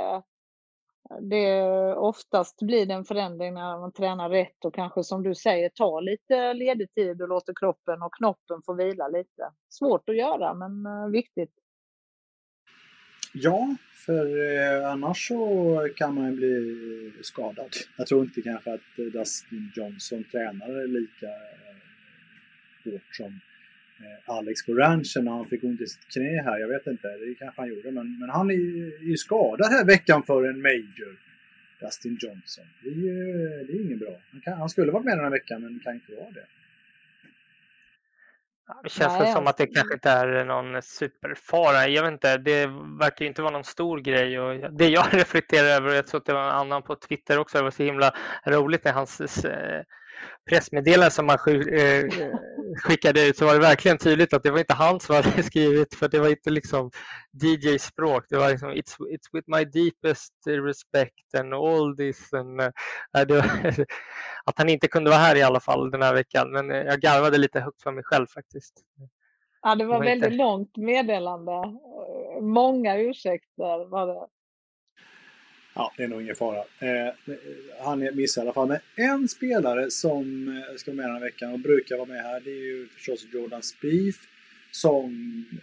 [1.22, 1.63] det
[1.96, 6.02] oftast blir det en förändring när man tränar rätt och kanske som du säger tar
[6.02, 9.52] lite ledig tid och låter kroppen och knoppen få vila lite.
[9.70, 11.54] Svårt att göra men uh, viktigt.
[13.34, 17.70] Ja, för eh, annars så kan man bli skadad.
[17.98, 21.28] Jag tror inte kanske att Dustin Johnson tränar lika
[22.84, 23.39] hårt som
[24.00, 26.60] eh, Alex på ranchen när han fick ont i sitt knä här.
[26.60, 27.91] Jag vet inte, det kanske han gjorde.
[27.91, 28.56] Men, men han är
[29.10, 31.17] ju skadad här veckan för en major.
[31.80, 32.65] Dustin Johnson.
[32.84, 33.24] Det är ju
[33.67, 34.15] det är ingen bra.
[34.32, 36.46] Han, kan, han skulle varit med den här veckan men kan inte vara det.
[38.84, 41.88] Det känns väl som att det kanske inte är någon superfara.
[41.88, 42.67] Jag vet inte, det
[43.00, 44.39] verkar inte vara någon stor grej.
[44.39, 47.39] Och det jag reflekterar över, och jag tror att det var en annan på Twitter
[47.39, 48.13] också, det var så himla
[48.46, 49.84] roligt när hans eh,
[50.50, 52.06] pressmeddelande som man eh,
[52.78, 55.96] skickade ut så var det verkligen tydligt att det var inte han som hade skrivit
[55.96, 56.92] för det var inte liksom
[57.44, 58.26] DJ-språk.
[58.30, 62.34] Det var liksom it's, it's with my deepest respect and all this.
[62.34, 62.70] And, uh,
[63.14, 63.38] var,
[64.46, 66.52] att han inte kunde vara här i alla fall den här veckan.
[66.52, 68.74] Men jag garvade lite högt för mig själv faktiskt.
[69.62, 70.44] Ja, det var, det var väldigt inte...
[70.44, 71.52] långt meddelande.
[72.42, 74.28] Många ursäkter var det.
[75.76, 76.64] Ja, det är nog ingen fara.
[76.80, 77.14] Eh,
[77.80, 78.68] han missar i alla fall.
[78.68, 82.22] Men en spelare som eh, ska vara med den här veckan och brukar vara med
[82.22, 84.20] här, det är ju förstås Jordan Spieth
[84.72, 85.10] som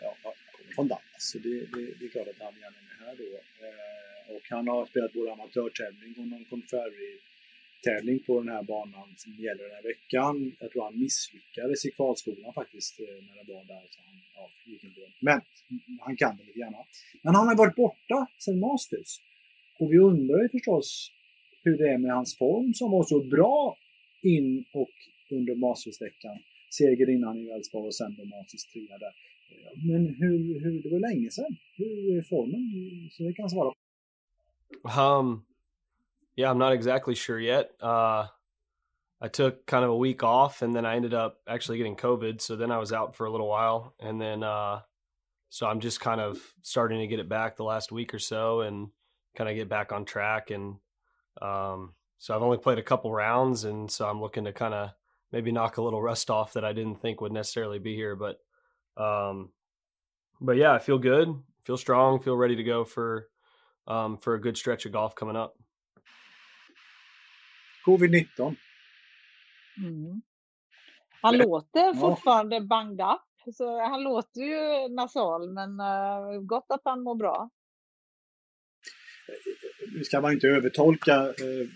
[0.00, 1.02] ja, kommer från Dallas.
[1.32, 3.30] Så det, det, det, är klart att han gärna är med här då.
[3.66, 9.32] Eh, och han har spelat både amatörtävling och någon Conferry-tävling på den här banan som
[9.32, 10.56] gäller den här veckan.
[10.60, 13.86] Jag tror han misslyckades i kvalskolan faktiskt eh, när det var där.
[13.90, 15.40] Så han, ja, gick inte Men
[16.00, 16.74] han kan det lite grann.
[17.22, 19.29] Men han har varit borta sedan Masters.
[19.80, 21.10] Och vi undrar ju förstås
[21.64, 23.76] hur det är med hans form som var så bra
[24.22, 24.94] in och
[25.36, 26.36] under Mastersveckan.
[26.78, 29.14] Seger innan i Elfsborg och sen då Masters 3 där.
[29.88, 31.56] Men hur, hur, det var länge sedan.
[31.76, 32.62] Hur är formen?
[33.12, 33.72] Så det kan svara
[34.84, 35.44] Um,
[36.36, 37.70] yeah, I'm not exactly sure yet.
[37.82, 38.26] Uh,
[39.20, 42.40] I took kind of a week off and then I ended up actually getting COVID.
[42.40, 43.94] So then I was out for a little while.
[44.00, 44.80] And then, uh,
[45.48, 48.60] so I'm just kind of starting to get it back the last week or so.
[48.60, 48.90] And
[49.36, 50.50] kind of get back on track.
[50.50, 50.76] And
[51.40, 54.90] um, so I've only played a couple rounds, and so I'm looking to kind of
[55.32, 58.16] maybe knock a little rust off that I didn't think would necessarily be here.
[58.16, 58.40] But
[59.02, 59.50] um,
[60.40, 63.28] but yeah, I feel good, feel strong, feel ready to go for
[63.86, 65.56] um, for a good stretch of golf coming up.
[67.86, 68.56] Covid-19.
[69.82, 70.22] Mm.
[71.22, 73.26] Han låter fortfarande banged up.
[73.52, 77.50] Så han låter ju nasal, men uh, gott att han mår bra
[79.92, 81.66] nu ska man inte övertolka eh,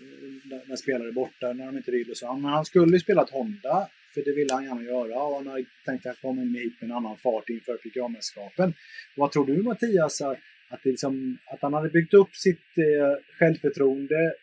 [0.67, 2.33] när spelare är borta, när de inte vill och så.
[2.33, 5.23] Men han skulle ju spelat Honda, för det ville han gärna göra.
[5.23, 8.73] Och han har tänkt att komma hit med en annan fart inför PGA-mästerskapen.
[9.15, 14.33] Vad tror du Mattias, att, det liksom, att han hade byggt upp sitt eh, självförtroende,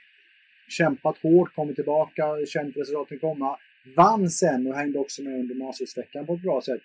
[0.68, 3.58] kämpat hårt, kommit tillbaka, känt resultaten komma,
[3.96, 6.80] vann sen och hängde också med under Masters-veckan på ett bra sätt.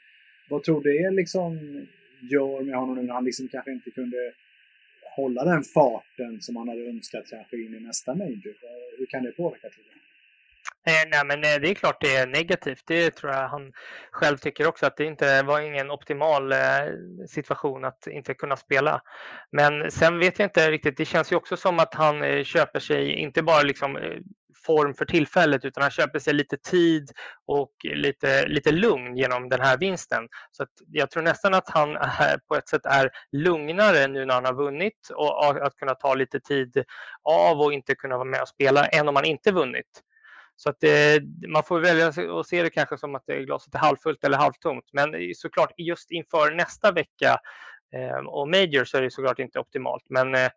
[0.49, 1.57] Vad tror du det liksom
[2.31, 4.33] gör med honom nu när han liksom kanske inte kunde
[5.21, 8.53] hålla den farten som han hade önskat kanske in i nästa major?
[8.97, 9.97] Hur kan det påverka tror du?
[10.87, 12.83] Eh, nej, men eh, det är klart det är negativt.
[12.87, 13.71] Det tror jag han
[14.11, 16.57] själv tycker också, att det inte var ingen optimal eh,
[17.27, 19.01] situation att inte kunna spela.
[19.51, 23.13] Men sen vet jag inte riktigt, det känns ju också som att han köper sig,
[23.13, 23.97] inte bara liksom
[24.65, 27.11] form för tillfället utan han köper sig lite tid
[27.45, 30.27] och lite, lite lugn genom den här vinsten.
[30.51, 31.97] Så jag tror nästan att han
[32.47, 36.39] på ett sätt är lugnare nu när han har vunnit och att kunna ta lite
[36.39, 36.83] tid
[37.23, 40.03] av och inte kunna vara med och spela än om han inte vunnit.
[40.59, 43.79] Så att det, man får välja att se det kanske som att det glaset är
[43.79, 44.89] halvfullt eller halvtomt.
[44.93, 47.39] Men såklart just inför nästa vecka
[47.95, 50.03] eh, och Major så är det såklart inte optimalt.
[50.09, 50.49] Men eh,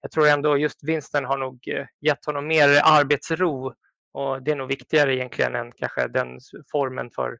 [0.00, 3.74] jag tror ändå just vinsten har nog eh, gett honom mer arbetsro
[4.12, 6.38] och det är nog viktigare egentligen än kanske den
[6.72, 7.38] formen för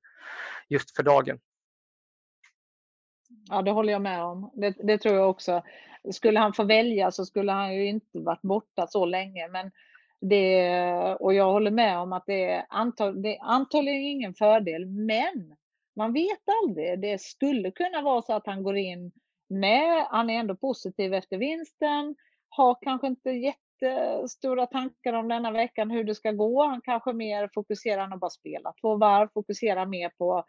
[0.68, 1.38] just för dagen.
[3.48, 4.50] Ja, det håller jag med om.
[4.54, 5.62] Det, det, tror jag också.
[6.12, 9.48] Skulle han få välja så skulle han ju inte varit borta så länge.
[9.48, 9.70] Men
[10.20, 14.86] det, och jag håller med om att det är, antag, det är antagligen ingen fördel,
[14.86, 15.56] men
[15.96, 17.00] man vet aldrig.
[17.00, 19.12] Det skulle kunna vara så att han går in
[19.48, 22.16] med, han är ändå positiv efter vinsten,
[22.56, 26.64] har kanske inte jättestora tankar om denna veckan hur det ska gå.
[26.64, 30.44] Han kanske mer fokuserar på att bara spela två varv, fokuserar mer på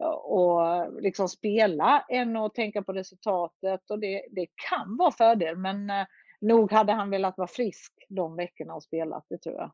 [0.00, 5.56] eh, och liksom spela än att tänka på resultatet och det, det kan vara fördel
[5.56, 6.06] men eh,
[6.40, 9.70] nog hade han velat vara frisk de veckorna och spelat, det tror jag.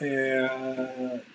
[0.00, 0.50] Eh,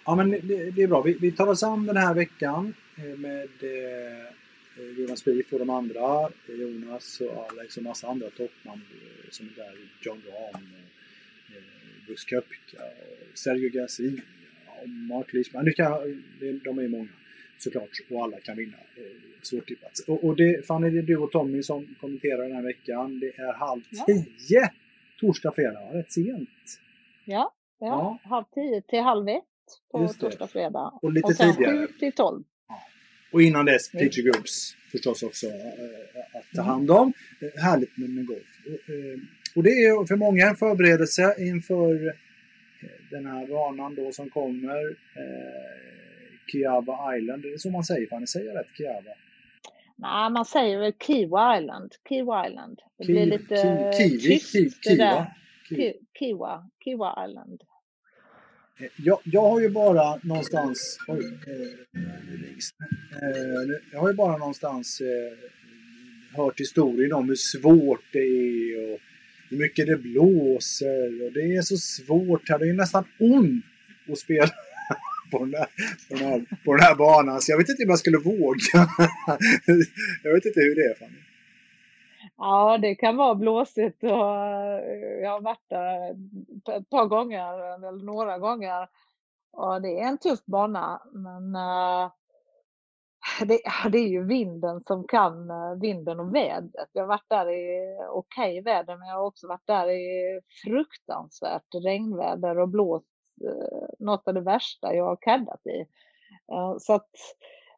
[0.06, 1.02] ja men det, det, är bra.
[1.02, 4.34] Vi, vi tar oss an den här veckan eh, med eh,
[4.78, 9.46] Jonas Spieth och de andra, eh, Jonas och Alex och massa andra toppnamn eh, som
[9.46, 9.78] är där.
[10.02, 10.64] John Rahm,
[11.50, 12.78] eh, Brooks Köpka,
[13.34, 14.22] Sergio Garcia
[15.10, 15.66] Mark Leishman.
[16.64, 17.08] De är många
[17.58, 18.78] såklart och alla kan vinna.
[19.42, 20.00] Svårtippat.
[20.08, 23.20] Och, och det, Fanny, det är du och Tommy som kommenterar den här veckan.
[23.20, 24.70] Det är halv tio ja.
[25.20, 25.80] torsdag, fredag.
[25.94, 26.80] Rätt sent.
[27.26, 28.30] Ja, ja, ja.
[28.30, 29.44] halv tio till halv ett
[29.92, 31.00] på torsdag, fredag.
[31.02, 31.88] Och lite och sen tidigare.
[31.88, 32.44] sju till tolv.
[33.36, 36.66] Och innan dess Pitcher Groups förstås också äh, att ta mm.
[36.66, 37.14] hand om.
[37.42, 37.54] Mm.
[37.58, 38.52] Härligt med, med golf.
[38.66, 39.20] Och, äh,
[39.56, 42.16] och, det är för många en förberedelse inför
[43.12, 44.96] den här banan då som kommer.
[46.52, 48.08] Kiava Island, är det så man säger?
[48.08, 48.78] Fan, ni säger rätt?
[48.78, 49.14] Kiava?
[49.96, 51.92] Nej, man säger väl Kiwa Island.
[52.10, 52.80] Kiwa Island.
[52.98, 53.56] Det blir lite
[53.98, 55.28] ki, kiwi, tyst ki, kiwa.
[56.20, 57.62] Kiwa, Kiwa Island.
[58.96, 60.98] Jag, jag har ju bara någonstans...
[61.08, 61.62] Oj, eh,
[63.22, 69.00] eh, jag har ju bara någonstans eh, hört historien om hur svårt det är och
[69.50, 72.60] hur mycket det blåser och det är så svårt här.
[72.60, 73.66] Det är nästan ont
[74.12, 74.50] att spela
[75.32, 75.68] på den, här,
[76.10, 77.42] på, den här, på den här banan.
[77.42, 78.60] Så jag vet inte om jag skulle våga.
[80.24, 81.35] jag vet inte hur det är Fanny.
[82.38, 86.10] Ja, det kan vara blåsigt och eh, jag har varit där
[86.78, 88.90] ett par gånger, eller några gånger.
[89.52, 92.12] Och det är en tuff bana, men eh,
[93.40, 93.60] det,
[93.92, 96.90] det, är ju vinden som kan eh, vinden och vädret.
[96.92, 100.40] Jag har varit där i okej okay väder, men jag har också varit där i
[100.64, 103.06] fruktansvärt regnväder och blåst
[104.00, 105.86] något av det värsta jag har caddat i.
[106.80, 107.10] Så att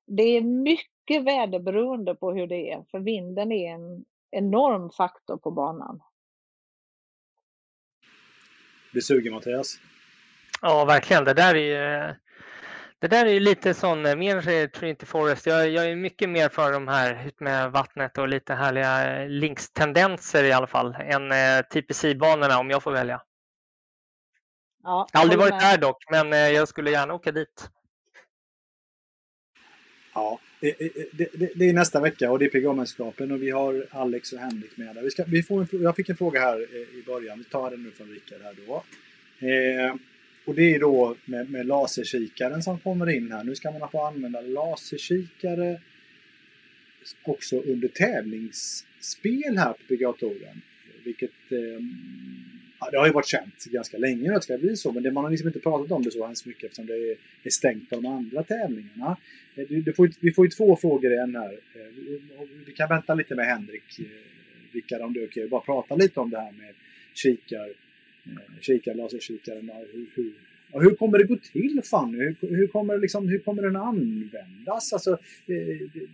[0.06, 5.38] det är mycket väder beroende på hur det är, för vinden är en enorm faktor
[5.38, 6.02] på banan.
[8.92, 9.80] Blir sugen Mattias?
[10.62, 11.24] Ja, verkligen.
[11.24, 12.16] Det där är ju,
[13.00, 15.46] det där är ju lite sån, mer Trinity Forest.
[15.46, 20.44] Jag, jag är mycket mer för de här ut med vattnet och lite härliga linkstendenser
[20.44, 23.22] i alla fall än eh, TPC-banorna om jag får välja.
[24.84, 27.70] Ja, jag har aldrig varit där dock, men eh, jag skulle gärna åka dit.
[30.14, 30.76] Ja, det,
[31.34, 34.78] det, det är nästa vecka och det är PGA-mästerskapen och vi har Alex och Henrik
[34.78, 35.02] med där.
[35.02, 37.72] Vi ska, vi får en, jag fick en fråga här eh, i början, vi tar
[37.72, 38.84] den nu från Rickard här då.
[39.48, 39.96] Eh,
[40.46, 43.44] och det är då med, med laserkikaren som kommer in här.
[43.44, 45.82] Nu ska man få använda laserkikare
[47.24, 50.62] också under tävlingsspel här på PGA-touren.
[51.04, 51.84] Vilket eh,
[52.80, 55.12] Ja, det har ju varit känt ganska länge att det ska bli så, men det,
[55.12, 57.90] man har liksom inte pratat om det så hemskt mycket eftersom det är, är stängt
[57.90, 59.18] på de andra tävlingarna.
[59.56, 61.52] Eh, du, du får, vi får ju två frågor igen här.
[61.54, 61.94] Eh,
[62.66, 64.06] vi kan vänta lite med Henrik, eh,
[64.72, 65.48] Rickard, om det är okej.
[65.48, 66.74] Bara prata lite om det här med
[67.14, 67.68] kikar,
[68.26, 69.72] eh, kikar laserkikaren.
[69.94, 70.34] Hur, hur,
[70.82, 72.18] hur kommer det gå till Fanny?
[72.18, 74.94] Hur, hur, kommer, liksom, hur kommer den användas?
[74.94, 75.18] Alltså,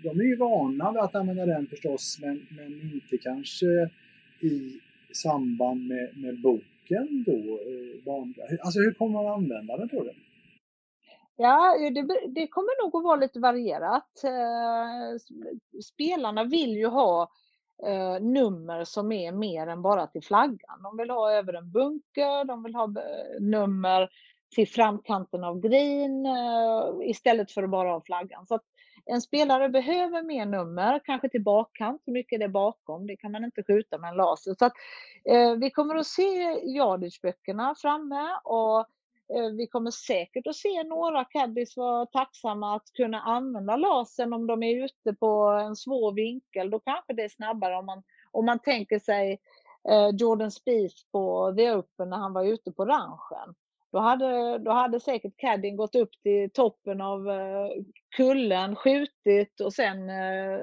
[0.03, 3.89] de är ju vana vid att använda den förstås, men, men inte kanske
[4.39, 4.80] i
[5.16, 7.59] samband med, med boken då?
[8.11, 10.14] Eh, alltså hur kommer man använda den tror du?
[11.36, 14.24] Ja, det, det, kommer nog att vara lite varierat.
[14.24, 15.20] Eh,
[15.84, 17.30] spelarna vill ju ha
[17.88, 20.82] eh, nummer som är mer än bara till flaggan.
[20.84, 24.09] De vill ha över en bunker, de vill ha eh, nummer
[24.55, 26.26] till framkanten av green
[27.03, 28.47] istället för att bara ha flaggan.
[28.47, 28.66] Så att
[29.06, 32.01] en spelare behöver mer nummer, kanske till bakkant.
[32.06, 34.56] Hur mycket det är bakom, det kan man inte skjuta med en laser.
[34.60, 34.74] Så att,
[35.26, 38.80] eh, vi kommer att se yardage-böckerna framme och
[39.36, 44.47] eh, vi kommer säkert att se några caddies vara tacksamma att kunna använda lasern om
[44.47, 46.70] de är ute på en svår vinkel.
[46.70, 49.39] Då kanske det är snabbare om man, om man tänker sig
[49.89, 53.56] eh, Jordan Spieth på The Open när han var ute på ranchen.
[53.94, 57.70] Då hade, då hade säkert caddien gått upp till toppen av eh,
[58.16, 60.60] kullen, skjutit och sen eh,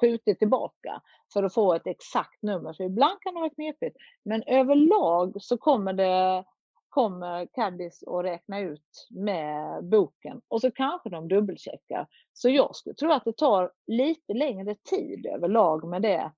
[0.00, 2.72] skjutit tillbaka för att få ett exakt nummer.
[2.72, 3.96] För ibland kan det vara knepigt.
[4.24, 6.44] Men överlag så kommer det
[6.88, 12.06] kommer caddies att räkna ut med boken och så kanske de dubbelcheckar.
[12.32, 16.32] Så jag skulle tro att det tar lite längre tid överlag med det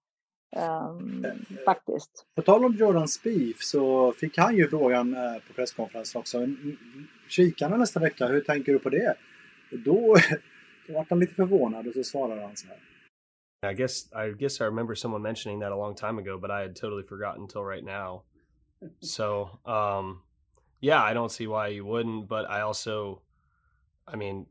[0.51, 1.25] Um,
[1.65, 2.27] faktiskt.
[2.35, 6.47] På tal om Jordan Spieth så fick han ju frågan eh, på presskonferensen också.
[7.29, 9.15] Kikarna nästa vecka, hur tänker du på det?
[9.71, 10.17] Då,
[10.87, 12.79] då var han lite förvånad och så svarade han så här.
[13.71, 16.63] I guess I guess I remember someone mentioning that a long time ago, but I
[16.63, 18.23] had totally forgotten until right now.
[19.01, 20.23] So, um,
[20.81, 23.23] yeah, I don't see why you wouldn't, but I also,
[24.07, 24.47] I mean,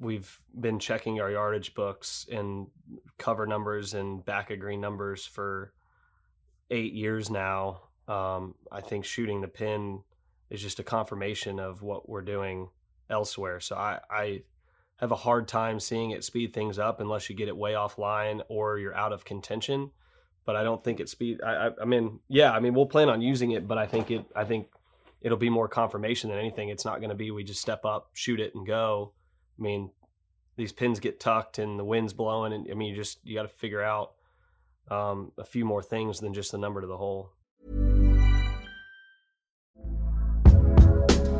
[0.00, 2.68] we've been checking our yardage books and
[3.18, 5.72] cover numbers and back of green numbers for
[6.70, 7.82] eight years now.
[8.06, 10.02] Um, I think shooting the pin
[10.50, 12.68] is just a confirmation of what we're doing
[13.10, 13.60] elsewhere.
[13.60, 14.42] So I, I
[14.96, 18.40] have a hard time seeing it speed things up unless you get it way offline
[18.48, 19.90] or you're out of contention.
[20.44, 21.40] But I don't think it speed.
[21.44, 24.10] I, I, I mean, yeah, I mean, we'll plan on using it, but I think
[24.10, 24.24] it.
[24.34, 24.68] I think
[25.20, 26.70] it'll be more confirmation than anything.
[26.70, 29.12] It's not going to be we just step up, shoot it, and go.
[29.58, 29.90] I mean,
[30.56, 33.42] these pins get tucked and the wind's blowing, and I mean, you just you got
[33.42, 34.12] to figure out
[34.90, 37.30] um, a few more things than just the number to the hole.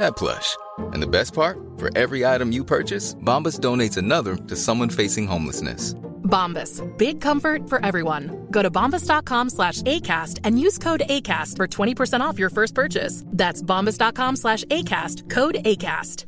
[0.00, 0.56] that plush.
[0.92, 5.26] And the best part, for every item you purchase, Bombas donates another to someone facing
[5.26, 5.94] homelessness.
[6.24, 8.46] Bombas, big comfort for everyone.
[8.50, 13.24] Go to bombas.com slash ACAST and use code ACAST for 20% off your first purchase.
[13.26, 16.26] That's bombas.com slash ACAST, code ACAST.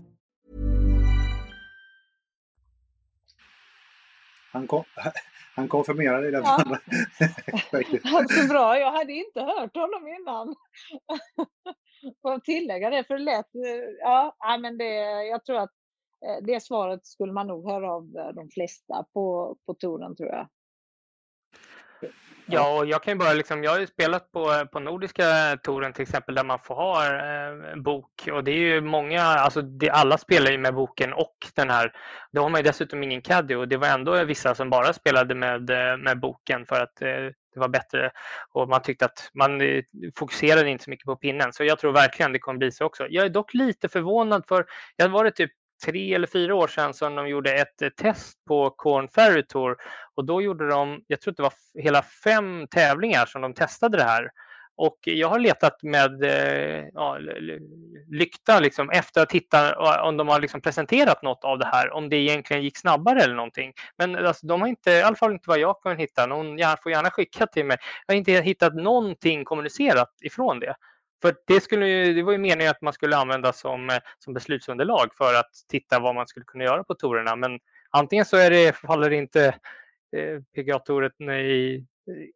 [4.53, 4.85] Han, kom,
[5.57, 6.39] han konfirmerade det.
[6.39, 6.65] Ja.
[7.73, 10.55] alltså bra, jag hade inte hört honom innan.
[12.23, 13.55] Får tillägga det, för det lät...
[13.55, 14.95] eh, Ja, men det,
[15.25, 15.73] jag tror att
[16.27, 20.29] eh, det svaret skulle man nog höra av eh, de flesta på, på touren, tror
[20.29, 20.49] jag.
[22.47, 25.25] Ja, och jag kan ju bara liksom, jag har ju spelat på, på Nordiska
[25.63, 28.29] touren till exempel där man får ha eh, bok.
[28.33, 31.93] Och det är ju många, alltså det, alla spelar ju med boken och den här,
[32.33, 35.35] då har man ju dessutom ingen caddy och det var ändå vissa som bara spelade
[35.35, 38.11] med, med boken för att eh, det var bättre
[38.53, 39.83] och man tyckte att man eh,
[40.17, 41.53] fokuserade inte så mycket på pinnen.
[41.53, 43.07] Så jag tror verkligen det kommer bli så också.
[43.11, 45.51] Jag är dock lite förvånad för, jag var det typ
[45.85, 49.77] tre eller fyra år sedan som de gjorde ett eh, test på Corn Ferry Tour
[50.15, 53.99] och då gjorde de, jag tror att det var hela fem tävlingar som de testade
[53.99, 54.31] det här.
[54.83, 57.19] Och jag har letat med eh, ja,
[58.11, 62.09] lykta liksom, efter att hitta om de har liksom presenterat något av det här, om
[62.09, 63.73] det egentligen gick snabbare eller någonting.
[63.99, 66.93] Men alltså, de har inte, i alla fall inte vad jag kan hitta, någon får
[66.93, 67.77] gärna skicka till mig.
[68.07, 70.75] Jag har inte hittat någonting kommunicerat ifrån det.
[71.23, 74.35] För det, skulle ju, det var ju meningen att man skulle använda som, eh, som
[74.35, 77.37] beslutsunderlag för att titta vad man skulle kunna göra på torerna.
[77.37, 77.59] Men
[77.91, 79.47] antingen så är det, faller det inte
[80.17, 81.87] eh, PGA-touren i,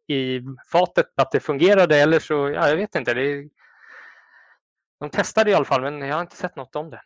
[0.07, 0.41] i
[0.71, 3.13] fatet att det fungerade eller så, ja, jag vet inte.
[3.13, 3.49] Det,
[4.99, 7.01] de testade i alla fall men jag har inte sett något om det.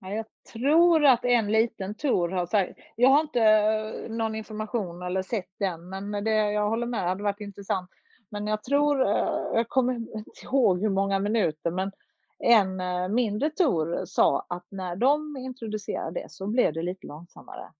[0.00, 5.22] Jag tror att en liten tour har sagt, jag har inte eh, någon information eller
[5.22, 7.90] sett den, men det, jag håller med, det hade varit intressant.
[8.30, 11.92] Men jag tror, eh, jag kommer inte ihåg hur många minuter, men
[12.38, 17.72] en eh, mindre tour sa att när de introducerade det så blev det lite långsammare.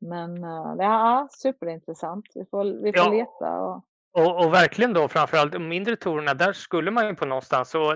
[0.00, 2.24] Men eh, det är superintressant.
[2.34, 3.10] Vi får, vi får Ja.
[3.10, 3.60] leta.
[3.60, 3.84] Och,
[4.16, 7.94] Och, och verkligen då framförallt de mindre tourerna, där skulle man ju på någonstans, och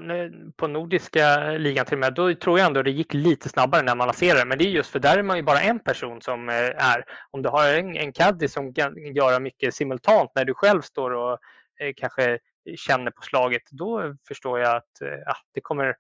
[0.56, 3.94] på nordiska ligan till och med, då tror jag ändå det gick lite snabbare när
[3.96, 4.44] man lanserade.
[4.44, 6.54] Men det är just för där är man ju bara en person som eh,
[6.92, 7.04] är.
[7.30, 11.10] Om du har en, en caddy som kan göra mycket simultant när du själv står
[11.10, 11.32] och
[11.80, 12.38] eh, kanske
[12.76, 15.96] känner på slaget, då förstår jag att eh, ja, det kommer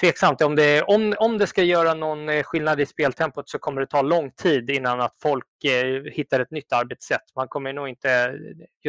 [0.00, 0.40] tveksamt.
[0.42, 3.86] Om det, om, om det ska göra någon eh, skillnad i speltempot så kommer det
[3.86, 7.22] ta lång tid innan att folk eh, hittar ett nytt arbetssätt.
[7.36, 8.38] Man kommer nog inte,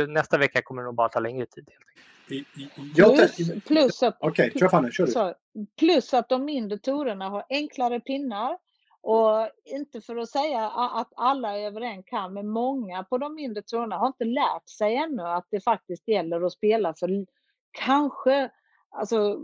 [0.08, 1.70] nästa vecka kommer det nog bara ta längre tid.
[1.70, 2.06] Helt enkelt.
[2.28, 2.70] I- i-
[3.16, 4.18] plus, plus, att,
[5.06, 5.12] du.
[5.12, 5.34] så,
[5.80, 8.58] plus att de mindre tourerna har enklare pinnar.
[9.08, 13.36] Och inte för att säga att alla är över en kam, men många på de
[13.36, 17.26] mindre tourerna har inte lärt sig ännu att det faktiskt gäller att spela för
[17.72, 18.50] kanske
[18.90, 19.40] alltså,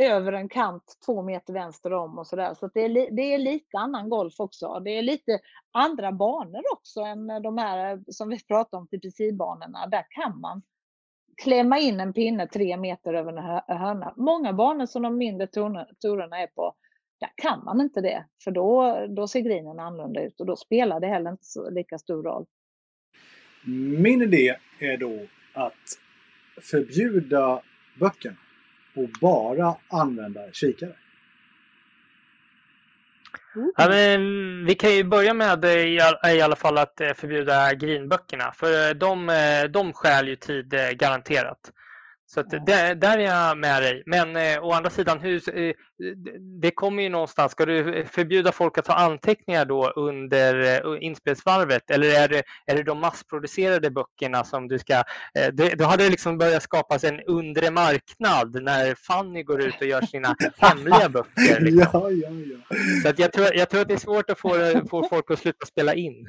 [0.00, 2.54] över en kant två meter vänster om och sådär.
[2.54, 4.80] Så att det, är det är lite annan golf också.
[4.84, 5.38] Det är lite
[5.72, 9.86] andra banor också än de här eh, som vi pratade om, TPC-banorna.
[9.86, 10.62] Där kan man
[11.42, 14.12] klämma in en pinne tre meter över en hörna.
[14.16, 16.74] Många banor som de mindre tourna- tourerna är på,
[17.20, 18.24] där kan man inte det.
[18.44, 21.98] För då, då ser grinen annorlunda ut och då spelar det heller inte så, lika
[21.98, 22.46] stor roll.
[23.98, 25.98] Min idé är då att
[26.60, 27.62] förbjuda
[28.00, 28.36] böckerna
[28.96, 30.96] och bara använda kikare.
[33.76, 34.20] Ja, men
[34.66, 38.52] vi kan ju börja med i all- i alla fall att eh, förbjuda greenböckerna.
[38.52, 41.72] För eh, de, eh, de stjäl ju tid garanterat.
[42.36, 44.02] Så där, där är jag med dig.
[44.06, 45.72] Men eh, å andra sidan, hur, eh,
[46.60, 47.52] det- kommer ju någonstans.
[47.52, 50.60] Ska du förbjuda folk att ta anteckningar då under
[50.94, 51.90] eh, inspelsvarvet?
[51.90, 54.94] Eller är det, är det de massproducerade böckerna som du ska...
[54.94, 59.80] Eh, det, då hade det liksom börjat skapas en undre marknad när Fanny går ut
[59.80, 61.60] och gör sina hemliga böcker.
[61.60, 61.80] Liksom.
[61.92, 62.76] Ja, ja, ja.
[63.02, 64.50] Så att jag, tror, jag tror att det är svårt att få,
[64.90, 66.26] få folk att sluta spela in.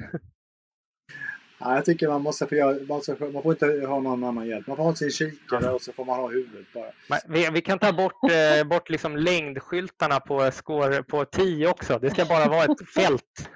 [1.58, 4.46] Ja jag tycker man måste få göra, man, måste, man får inte ha någon annan
[4.46, 4.66] hjälp.
[4.66, 6.92] Man får ha sin kikare och så får man ha huvudet bara.
[7.08, 11.98] Men Vi, vi kan ta bort, eh, bort liksom längdskyltarna på, score, på 10 också.
[11.98, 13.50] Det ska bara vara ett fält.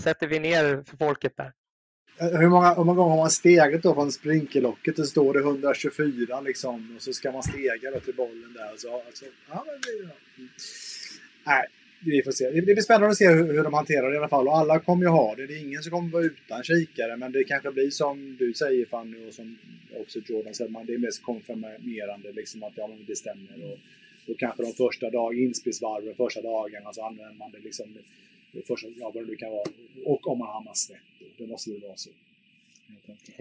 [0.00, 1.52] Sätter vi ner för folket där.
[2.20, 5.40] Eh, Hur många, hur många gånger har man stegat då från sprinkellocket och står det
[5.40, 8.72] 124 liksom och så ska man stega då till bollen där.
[8.76, 10.10] Så, alltså, ja, men det, ja.
[10.38, 10.50] Mm.
[11.46, 11.66] Nej,
[12.04, 12.50] vi får se.
[12.50, 14.48] Det blir spännande att se hur, hur de hanterar det i alla fall.
[14.48, 15.46] Och alla kommer ju ha det.
[15.46, 17.16] Det är ingen som kommer vara utan kikare.
[17.16, 19.58] Men det kanske blir som du säger Fanny och som
[20.00, 20.70] också Jordan säger.
[20.70, 23.56] Man, det är mest konfirmerande liksom att ja, det stämmer.
[23.64, 23.78] Och,
[24.30, 27.86] och kanske de första dag, inspelsvarven, första dagarna så använder man det liksom
[28.52, 29.64] det första, ja, vad det nu kan vara.
[30.04, 30.98] Och om man hamnar snett.
[31.20, 31.44] då.
[31.44, 32.10] Det måste ju vara så.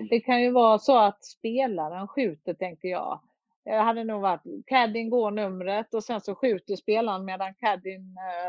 [0.09, 3.19] Det kan ju vara så att spelaren skjuter, tänker jag.
[3.65, 8.47] Det hade nog varit, caddien går numret och sen så skjuter spelaren medan caddien eh,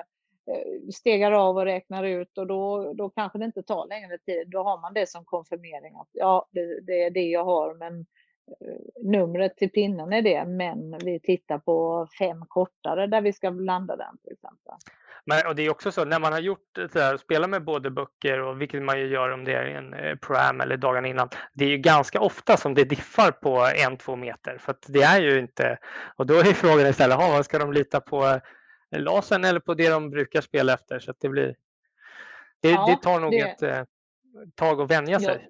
[0.55, 4.51] eh, stegar av och räknar ut och då, då kanske det inte tar längre tid.
[4.51, 8.01] Då har man det som konfirmering att ja, det, det är det jag har, men
[8.01, 8.07] eh,
[9.03, 13.97] numret till pinnen är det, men vi tittar på fem kortare där vi ska landa
[13.97, 14.75] den till exempel.
[15.27, 17.91] Men, och det är också så när man har gjort det här, spelat med både
[17.91, 21.29] böcker och vilket man ju gör om det är en eh, pro-am eller dagen innan.
[21.55, 25.03] Det är ju ganska ofta som det diffar på en, två meter för att det
[25.03, 25.79] är ju inte.
[26.17, 28.25] Och då är frågan istället, ha, vad ska de lita på
[28.91, 30.99] eh, lasern eller på det de brukar spela efter?
[30.99, 31.57] Så att det blir.
[32.61, 33.83] Det, Ja, det tar nog det- ett eh,
[34.55, 35.21] tag att vänja Ja.
[35.21, 35.49] sig.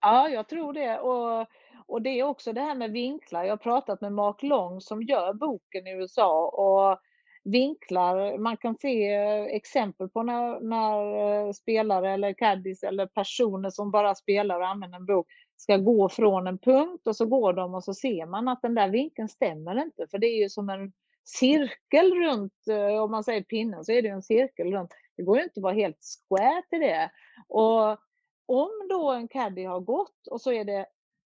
[0.00, 0.98] Ja, jag tror det.
[0.98, 1.46] Och,
[1.90, 3.44] och det är också det här med vinklar.
[3.44, 7.00] Jag har pratat med Mark Long som gör boken i USA och
[7.44, 13.70] vinklar, man kan se eh, exempel på när, när eh, spelare eller caddies eller personer
[13.70, 15.26] som bara spelar och använder en bok
[15.56, 18.74] ska gå från en punkt och så går de och så ser man att den
[18.74, 20.92] där vinkeln stämmer inte för det är ju som en
[21.24, 24.90] cirkel runt, eh, om man säger pinnen så är det ju en cirkel runt.
[25.16, 27.10] Det går ju inte att vara helt square till det.
[27.48, 27.90] Och
[28.46, 30.86] om då en caddy har gått och så är det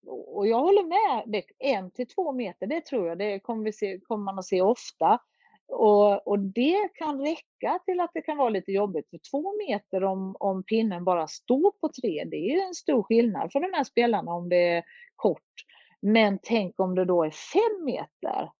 [0.07, 3.73] och jag håller med, det, en till två meter, det tror jag, det kommer, vi
[3.73, 5.19] se, kommer man att se ofta.
[5.67, 9.09] Och, och det kan räcka till att det kan vara lite jobbigt.
[9.09, 13.03] För två meter om, om pinnen bara står på tre, det är ju en stor
[13.03, 14.83] skillnad för de här spelarna om det är
[15.15, 15.53] kort.
[16.01, 18.51] Men tänk om det då är fem meter.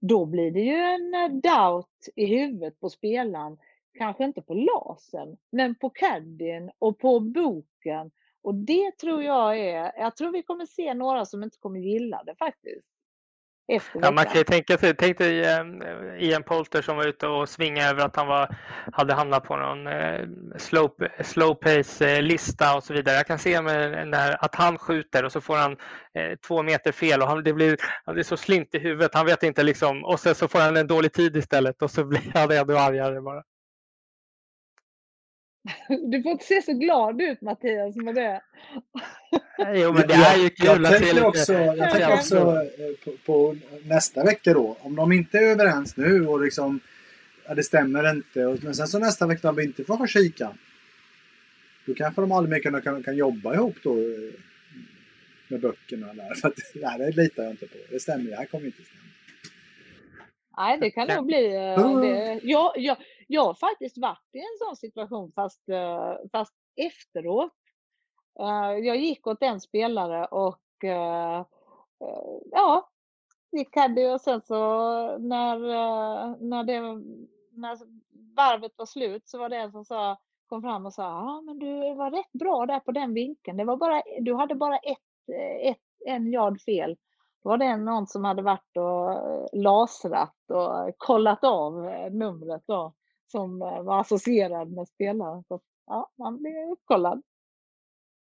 [0.00, 3.58] Då blir det ju en eh, doubt i huvudet på spelaren.
[3.98, 8.10] Kanske inte på lasern, men på caddien och på boken.
[8.44, 12.22] Och det tror jag är, jag tror vi kommer se några som inte kommer gilla
[12.26, 12.86] det faktiskt.
[13.94, 15.64] Ja, man kan ju tänka sig, tänk dig eh,
[16.18, 18.56] Ian Polter som var ute och svingade över att han var,
[18.92, 20.90] hade hamnat på någon eh, slow,
[21.24, 23.16] slow pace eh, lista och så vidare.
[23.16, 25.72] Jag kan se med när, att han skjuter och så får han
[26.14, 29.14] eh, två meter fel och han, det blir han blir så slint i huvudet.
[29.14, 32.04] Han vet inte liksom och sen så får han en dålig tid istället och så
[32.04, 33.42] blir han ännu argare bara.
[36.10, 38.40] Du får inte se så glad ut Mattias med det.
[39.74, 42.94] Jo, men det är ju kul jag att se lite också, jag tänker också eh,
[43.04, 44.76] på, på nästa vecka då.
[44.80, 46.80] Om de inte är överens nu och liksom
[47.46, 48.46] ja, det stämmer inte.
[48.46, 50.54] Och, men sen så nästa vecka de inte får kika.
[51.86, 54.32] Då kanske de aldrig mer kan, kan, kan jobba ihop då eh,
[55.48, 56.34] med böckerna där.
[56.34, 57.76] För att, nej, det litar jag inte på.
[57.90, 59.00] Det stämmer, det här kommer inte stämma.
[60.56, 61.56] Nej, det kan nog bli...
[61.56, 62.40] eh, Det.
[62.42, 62.96] Jag, jag,
[63.28, 67.52] jag har faktiskt varit i en sån situation fast, eh, fast efteråt.
[68.40, 71.44] Eh, jag gick åt en spelare och eh,
[72.50, 72.90] ja,
[73.52, 74.56] gick caddy och sen så
[75.18, 75.58] när,
[76.44, 76.80] när, det,
[77.50, 77.78] när
[78.36, 81.58] varvet var slut så var det en som sa, kom fram och sa ja men
[81.58, 83.56] du var rätt bra där på den vinkeln.
[83.56, 86.96] Det var bara, du hade bara ett, ett, en yard fel.
[87.42, 91.72] Då var det någon som hade varit och lasrat och kollat av
[92.10, 92.92] numret då
[93.26, 95.44] som eh, var associerad med spelaren.
[95.48, 97.22] Så, ja, man blev uppkollad.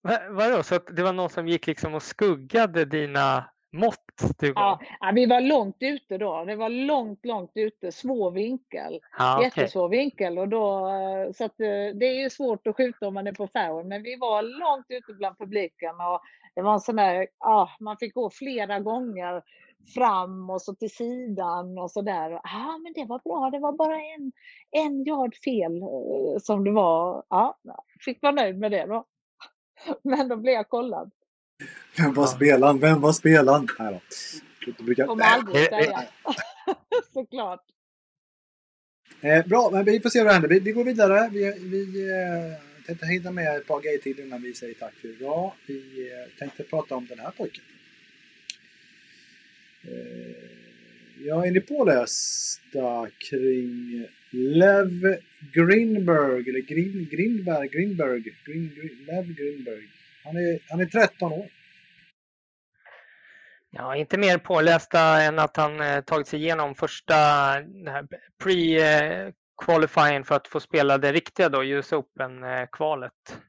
[0.01, 4.53] Va- Vadå, så att det var någon som gick liksom och skuggade dina mått du
[4.53, 4.79] gav?
[4.99, 6.45] Ja, vi var långt ute då.
[6.45, 7.91] Det var långt, långt ute.
[7.91, 8.99] Svår vinkel.
[9.17, 9.45] Ja, okej.
[9.45, 10.37] Jättesvår vinkel.
[10.39, 13.33] Och då, eh, så att, eh, det är ju svårt att skjuta om man är
[13.33, 13.83] på fairway.
[13.83, 15.95] Men vi var långt ute bland publiken.
[15.95, 16.21] Och
[16.55, 19.43] det var en sån där, ja, man fick gå flera gånger
[19.95, 22.31] fram och så till sidan och så där.
[22.31, 23.49] Ja, men det var bra.
[23.51, 24.31] Det var bara en,
[24.71, 27.23] en yard fel eh, som det var.
[27.29, 27.59] Ja,
[28.05, 29.05] fick vara nöjd med det då.
[30.03, 31.11] Men då blev jag kollad.
[31.97, 32.79] Vem var spelaren?
[32.79, 33.67] Vem var spelaren?
[33.79, 33.99] Nej då.
[34.77, 35.05] Det brukar...
[35.05, 36.03] Kommer aldrig säga.
[37.13, 37.63] Såklart.
[39.21, 40.49] Eh, bra, men vi får se vad det händer.
[40.49, 41.29] Vi, vi går vidare.
[41.33, 45.07] Vi, vi eh, tänkte hinna med ett par grejer till innan vi säger tack för
[45.07, 45.53] idag.
[45.67, 47.63] Vi eh, tänkte prata om den här pojken.
[49.83, 50.49] Eh,
[51.25, 55.17] ja, är ni pålästa kring Lev
[55.53, 59.83] Grinberg, eller Grin, Grinberg, Grinberg, Grin, Grin, Lev Grinberg.
[60.23, 61.49] Han är, han är 13 år.
[63.71, 67.15] Ja, inte mer pålästa än att han eh, tagit sig igenom första
[68.43, 73.39] pre-qualifying för att få spela det riktiga då, US Open-kvalet.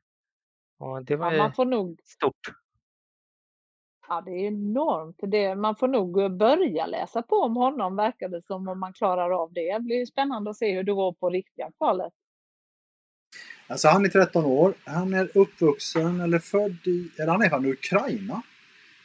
[0.78, 2.40] Och det var Ja, man får nog stort.
[4.12, 5.16] Ja, det är enormt.
[5.22, 9.42] Det, man får nog börja läsa på om honom, verkar det som, om man klarar
[9.42, 9.72] av det.
[9.72, 12.12] Det blir spännande att se hur det går på riktiga kvalet.
[13.66, 14.74] Alltså han är 13 år.
[14.84, 18.42] Han är uppvuxen eller född i, eller han är från Ukraina.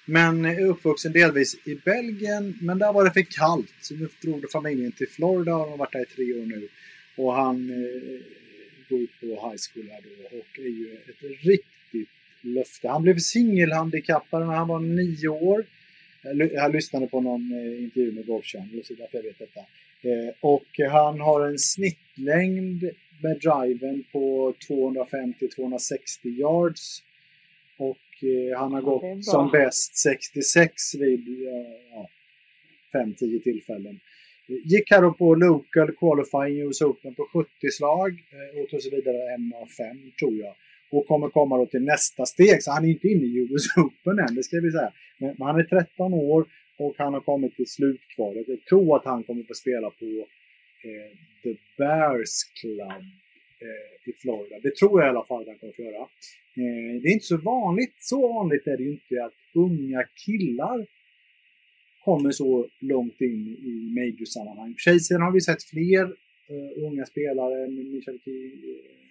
[0.06, 2.58] Men är uppvuxen delvis i Belgien.
[2.62, 3.74] Men där var det för kallt.
[3.82, 6.68] Så nu drog familjen till Florida och de har varit där i tre år nu.
[7.18, 8.22] Och han eh,
[8.90, 11.85] går ut på high school här då och är ju ett riktigt
[12.46, 12.88] löfte.
[12.90, 15.66] Han blev singelhandikappad när han var nio år.
[16.24, 19.40] Jag ly- Jag lyssnade på någon eh, intervju med Golf Channel så därför jag vet
[19.40, 19.60] detta.
[20.02, 22.84] Eh, och han har en snittlängd
[23.24, 27.04] med driven på 250-260 yards.
[27.78, 31.28] Och eh, han har gått som bäst 66 vid
[31.92, 32.10] ja,
[32.94, 34.00] 5-10 tillfällen.
[34.48, 38.24] Gick här på local qualifying US Open på 70 slag
[38.64, 40.56] och tog sig vidare en av fem tror jag.
[40.92, 42.64] Och kommer komma då till nästa steg.
[42.64, 44.92] Så han är inte inne i US Open än, det ska vi säga.
[45.20, 46.46] Men, men han är 13 år
[46.78, 48.48] och han har kommit till slutkvalet.
[48.48, 50.06] Jag tror att han kommer få spela på
[50.86, 51.12] eh,
[51.44, 53.04] The Bears Club
[53.66, 54.56] eh, i Florida.
[54.64, 56.02] Det tror jag i alla fall att han kommer få göra.
[56.62, 60.86] Eh, det är inte så vanligt, så vanligt är det ju inte att unga killar
[62.06, 64.76] kommer så långt in i major-sammanhang.
[64.84, 66.04] För har vi sett fler
[66.52, 69.05] eh, unga spelare, Michel Key, eh,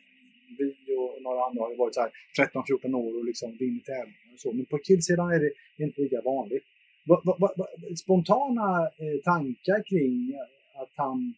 [0.59, 4.33] vi och några andra har ju varit så här 13-14 år och liksom vunnit tävlingar
[4.35, 4.53] och så.
[4.53, 5.53] Men på killsidan är det
[5.85, 6.65] inte lika vanligt.
[7.07, 8.69] Va, va, va, va, spontana
[9.03, 11.35] eh, tankar kring eh, att han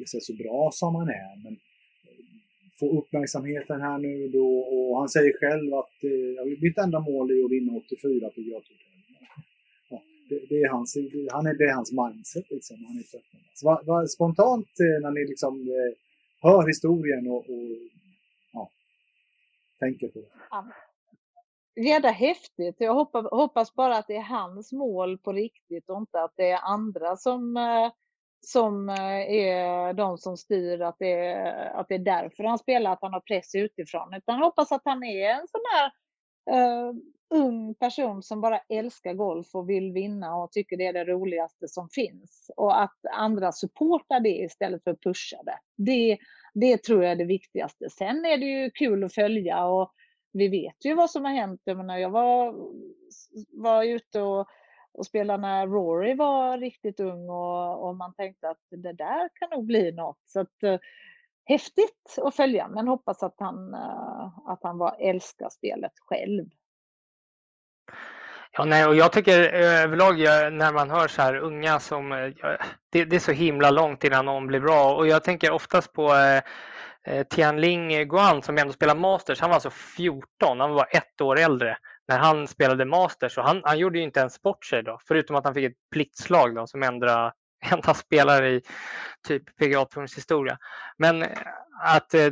[0.00, 2.24] är så bra som han är, men eh,
[2.80, 7.44] få uppmärksamheten här nu då och han säger själv att eh, mitt enda mål är
[7.44, 9.04] att vinna 84 på Göteborg.
[9.90, 12.84] ja, det, det, är hans, det, han är, det är hans mindset liksom.
[12.84, 13.04] Han är
[13.54, 15.92] Så va, va, spontant eh, när ni liksom eh,
[16.42, 17.66] hör historien och, och
[19.82, 20.28] tänker på det.
[21.80, 22.76] Jädra häftigt.
[22.78, 26.50] Jag hoppas, hoppas bara att det är hans mål på riktigt och inte att det
[26.50, 27.92] är andra som, eh,
[28.46, 32.92] som eh, är de som styr, att det är, att det är därför han spelar,
[32.92, 34.14] att han har press utifrån.
[34.14, 35.92] Utan jag hoppas att han är en sån där,
[36.50, 36.94] uh, eh,
[37.34, 41.68] ung person som bara älskar golf och vill vinna och tycker det är det roligaste
[41.68, 42.50] som finns.
[42.56, 45.58] Och att andra supportar det istället för att pusha det.
[45.76, 46.18] Det,
[46.52, 47.90] det tror jag är det viktigaste.
[47.90, 49.92] Sen är det ju kul att följa och
[50.32, 51.60] vi vet ju vad som har hänt.
[51.64, 52.54] Jag, menar, jag var,
[53.52, 54.48] var ute och,
[54.92, 59.50] och spelade när Rory var riktigt ung och, och man tänkte att det där kan
[59.50, 60.20] nog bli något.
[60.26, 60.78] Så att, eh,
[61.44, 66.46] häftigt att följa, men hoppas att han, eh, att han var, älskar spelet själv.
[68.54, 70.18] Ja, nej, och jag tycker eh, överlag
[70.52, 72.12] när man hör så här unga som...
[72.12, 72.30] Eh,
[72.92, 76.14] det, det, är så himla långt innan någon blir bra och jag tänker oftast på
[76.14, 76.42] eh,
[77.06, 79.40] eh Tianling Guan som ändå spelar Masters.
[79.40, 81.76] Han var alltså 14, han var ett år äldre
[82.08, 85.36] när han spelade Masters och han, han gjorde ju inte ens bort sig då, förutom
[85.36, 87.32] att han fick ett pliktslag då, som enda,
[87.72, 88.62] enda spelare i
[89.28, 90.58] typ PGA Tours historia.
[90.98, 91.24] Men
[91.84, 92.30] att eh,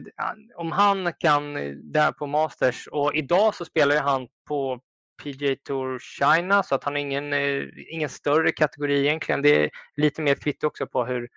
[0.57, 1.55] om han kan
[1.93, 4.81] där på Masters och idag så spelar ju han på
[5.23, 9.43] PGA Tour China så att han har ingen, eh, ingen större kategori egentligen.
[9.43, 11.29] Det är lite mer kvitto också på hur,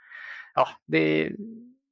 [0.55, 1.31] ja, det,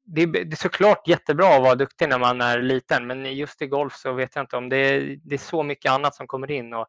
[0.05, 3.67] det, det är såklart jättebra att vara duktig när man är liten men just i
[3.67, 6.51] golf så vet jag inte om det är, det är så mycket annat som kommer
[6.51, 6.73] in.
[6.73, 6.87] Och,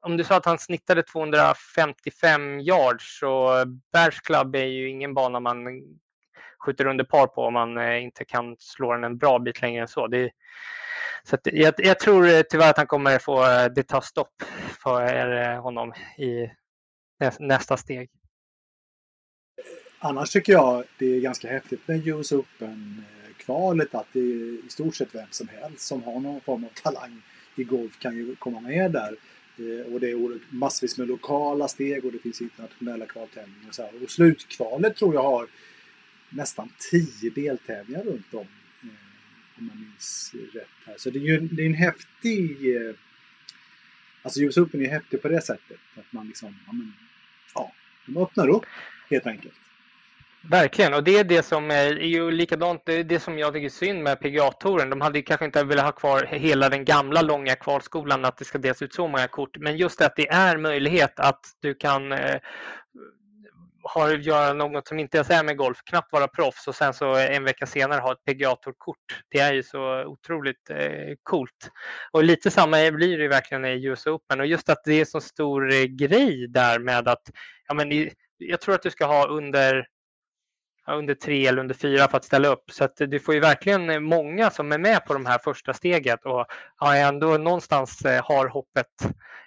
[0.00, 5.40] om du sa att han snittade 255 yards så Bears Club är ju ingen bana
[5.40, 5.82] man
[6.58, 9.82] skjuter under par på om man eh, inte kan slå den en bra bit längre
[9.82, 10.06] än så.
[10.06, 10.30] Det,
[11.24, 14.42] så jag, jag, tror tyvärr att han kommer få eh, det ta stopp
[14.82, 16.50] för eh, honom i
[17.38, 18.10] nästa steg.
[19.98, 24.68] Annars tycker jag det är ganska häftigt med US Open-kvalet eh, att det är i
[24.68, 27.22] stort sett vem som helst som har någon form av talang
[27.56, 29.16] i golf kan ju komma med där.
[29.92, 34.02] Och det är massvis med lokala steg och det finns internationella kvaltävlingar och så här.
[34.02, 35.48] Och slutkvalet tror jag har
[36.30, 38.46] nästan tio deltävlingar runt om.
[39.58, 40.94] Om jag minns rätt här.
[40.96, 42.76] Så det är ju det är en häftig...
[42.76, 42.94] Eh,
[44.22, 45.78] alltså US Open är häftig på det sättet.
[45.96, 46.92] Att man liksom, ja, men,
[47.54, 47.72] ja
[48.06, 48.64] de öppnar upp
[49.10, 49.54] helt enkelt.
[50.50, 53.52] Verkligen, och det är det som är, är ju likadant, det, är det som jag
[53.52, 54.90] tycker är synd med PGA-touren.
[54.90, 58.58] De hade kanske inte velat ha kvar hela den gamla långa kvalskolan, att det ska
[58.58, 59.56] delas ut så många kort.
[59.58, 62.36] Men just att det är möjlighet att du kan eh,
[63.88, 66.94] har att göra något som inte ens är med golf, knappt vara proffs och sen
[66.94, 71.70] så en vecka senare ha ett pga kort Det är ju så otroligt eh, coolt.
[72.12, 75.20] Och lite samma blir det verkligen i US Open och just att det är så
[75.20, 77.30] stor eh, grej där med att
[77.68, 79.86] ja, men jag tror att du ska ha under
[80.88, 82.70] under tre eller under fyra för att ställa upp.
[82.70, 86.20] Så att du får ju verkligen många som är med på de här första steget
[86.24, 86.46] och
[86.96, 88.86] ändå någonstans eh, har hoppet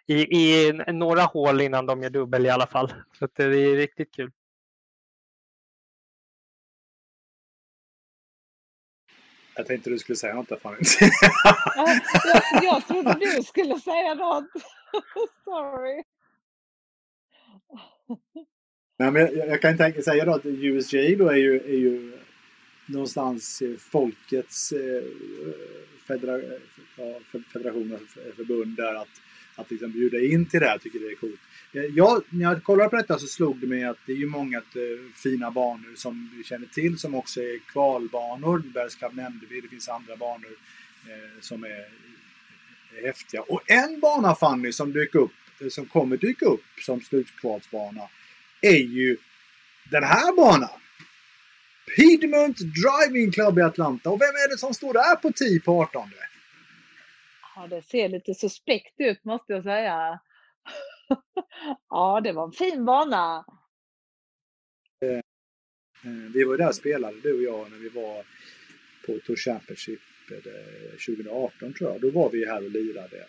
[0.07, 2.93] i, i några hål innan de gör dubbel i alla fall.
[3.19, 4.31] Så det är riktigt kul.
[9.55, 10.77] Jag tänkte du skulle säga något där Fanny.
[11.75, 14.45] jag, jag trodde du skulle säga något.
[15.43, 16.03] Sorry.
[19.01, 22.11] Nej, men jag, jag kan tänka säga då att USJ då är ju, är ju
[22.85, 25.03] någonstans eh, folkets eh,
[26.07, 26.41] federa,
[27.53, 29.21] federation eh, förbund där att,
[29.55, 31.39] att liksom bjuda in till det här tycker det är coolt.
[31.73, 34.25] Eh, jag, när jag kollade på detta så slog det mig att det är ju
[34.25, 38.63] många eh, fina banor som vi känner till som också är kvalbanor.
[38.73, 40.51] Bergsklabb nämnde vi, det finns andra banor
[41.07, 41.87] eh, som är,
[42.97, 43.41] är häftiga.
[43.41, 45.31] Och en bana Fanny som dök upp,
[45.69, 48.01] som kommer dyka upp som slutkvalsbana
[48.61, 49.17] är ju
[49.91, 50.81] den här banan.
[51.95, 54.09] Piedmont Driving Club i Atlanta.
[54.09, 56.09] Och vem är det som står där på 10 på 18?
[57.55, 60.19] Ja, det ser lite suspekt ut måste jag säga.
[61.89, 63.45] ja, det var en fin bana.
[65.05, 65.17] Eh,
[66.11, 68.23] eh, vi var där och spelade, du och jag, när vi var
[69.05, 69.99] på Tour Championship
[71.07, 72.01] 2018 eh, tror jag.
[72.01, 73.25] Då var vi här och lirade.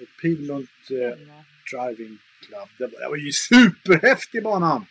[0.00, 0.70] Och Piedmont
[1.72, 2.68] Driving Club.
[2.78, 4.86] Det var, det var ju superhäftig banan!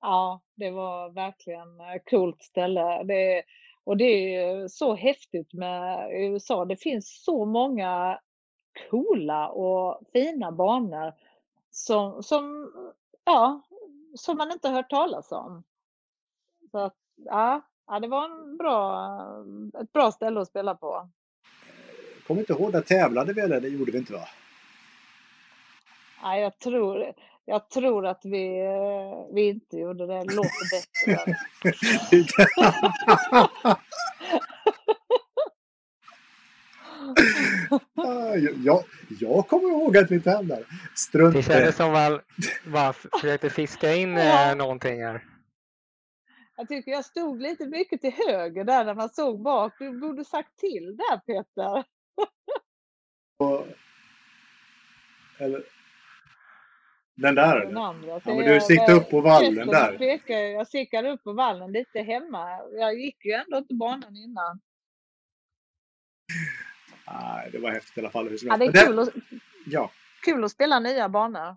[0.00, 3.02] Ja, det var verkligen ett coolt ställe.
[3.04, 3.42] Det,
[3.84, 6.64] och det är så häftigt med USA.
[6.64, 8.20] Det finns så många
[8.90, 11.12] coola och fina banor
[11.70, 12.72] som, som,
[13.24, 13.62] ja,
[14.14, 15.62] som man inte hört talas om.
[16.70, 19.18] Så att, ja, ja, det var en bra,
[19.82, 21.08] ett bra ställe att spela på.
[22.16, 23.60] Jag kommer inte ihåg, där tävlade vi eller?
[23.60, 24.28] Det gjorde vi inte va?
[26.22, 27.12] Ja, jag, tror,
[27.44, 28.62] jag tror att vi,
[29.34, 30.24] vi inte gjorde det.
[30.24, 31.36] Det låter bättre.
[38.64, 38.84] jag,
[39.20, 40.64] jag kommer ihåg att vi tävlade.
[40.94, 42.24] Strunt Det kändes som att
[42.64, 44.50] man försökte fiska in ja.
[44.50, 45.24] Eh, någonting här.
[46.56, 49.72] Jag tycker jag stod lite mycket till höger där när man såg bak.
[49.78, 51.84] Du borde sagt till där Peter.
[55.38, 55.62] Eller?
[57.22, 58.08] Den där Den andra.
[58.24, 59.98] Ja, men du siktade upp på vallen där.
[59.98, 62.58] pekar- Jag siktade upp på vallen lite hemma.
[62.72, 64.60] Jag gick ju ändå inte banan innan.
[67.06, 68.38] Nej, det var häftigt i alla fall.
[68.42, 69.08] Ja, det är kul att,
[69.66, 69.90] Ja.
[70.24, 71.56] kul att spela nya banor.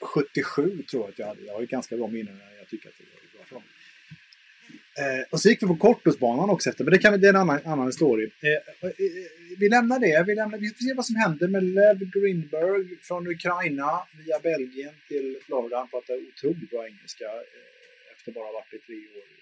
[0.00, 1.42] 77 tror jag att jag hade.
[1.42, 3.64] Jag har ju ganska bra minnen jag tycker att det var bra för dem.
[5.00, 7.42] Eh, och så gick vi på Kortosbanan också efter, men det, kan, det är en
[7.44, 8.24] annan, annan story.
[8.42, 9.28] Eh, eh, eh,
[9.58, 10.24] vi lämnar det.
[10.26, 13.90] Vi, lämnar, vi får se vad som händer med Lev Greenberg från Ukraina
[14.24, 15.76] via Belgien till Florida.
[15.82, 19.40] Han pratar otroligt bra engelska eh, efter bara varit i tre år i-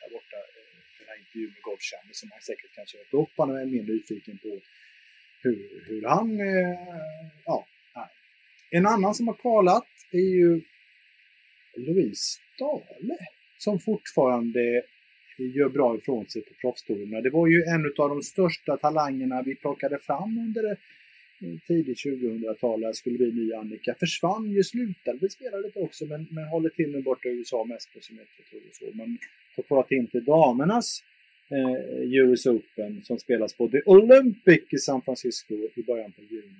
[0.00, 0.36] där borta.
[0.36, 1.80] Eh, den här intervjun med Golf
[2.20, 3.32] som han säkert kan köpa upp.
[3.36, 4.50] Han är mer nyfiken på
[5.42, 5.58] hur,
[5.88, 6.28] hur han...
[6.40, 6.78] Eh,
[7.44, 7.66] ja,
[8.02, 8.10] är.
[8.78, 10.60] En annan som har kvalat är ju
[11.76, 12.24] Louise
[12.54, 13.16] Stahle
[13.58, 14.82] som fortfarande
[15.38, 17.20] gör bra ifrån sig på proffstourerna.
[17.20, 20.76] Det var ju en av de största talangerna vi plockade fram under det
[21.40, 22.80] eh, tidigt 2000-tal.
[22.80, 23.94] Det skulle bli ny Annika.
[23.94, 27.64] Försvann ju, slutade vi spela lite också men, men håller till nu borta i USA
[27.64, 28.84] mest på semester och så.
[28.94, 29.18] Men
[29.56, 31.02] har kvalat in till damernas
[31.50, 36.54] eh, US Open som spelas på The Olympic i San Francisco i början på juni.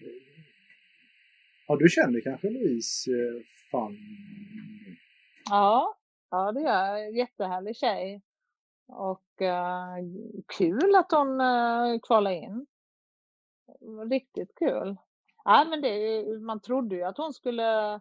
[0.00, 0.06] Eh,
[1.66, 3.98] ja, du känner kanske Louise eh, fan...
[5.44, 5.99] Ja,
[6.30, 7.16] ja det gör jag.
[7.16, 8.22] Jättehärlig tjej.
[8.88, 9.96] Och eh,
[10.58, 12.66] kul att hon eh, kvalade in.
[14.10, 14.96] Riktigt kul.
[15.44, 18.00] Ja, men det, man trodde ju att hon skulle,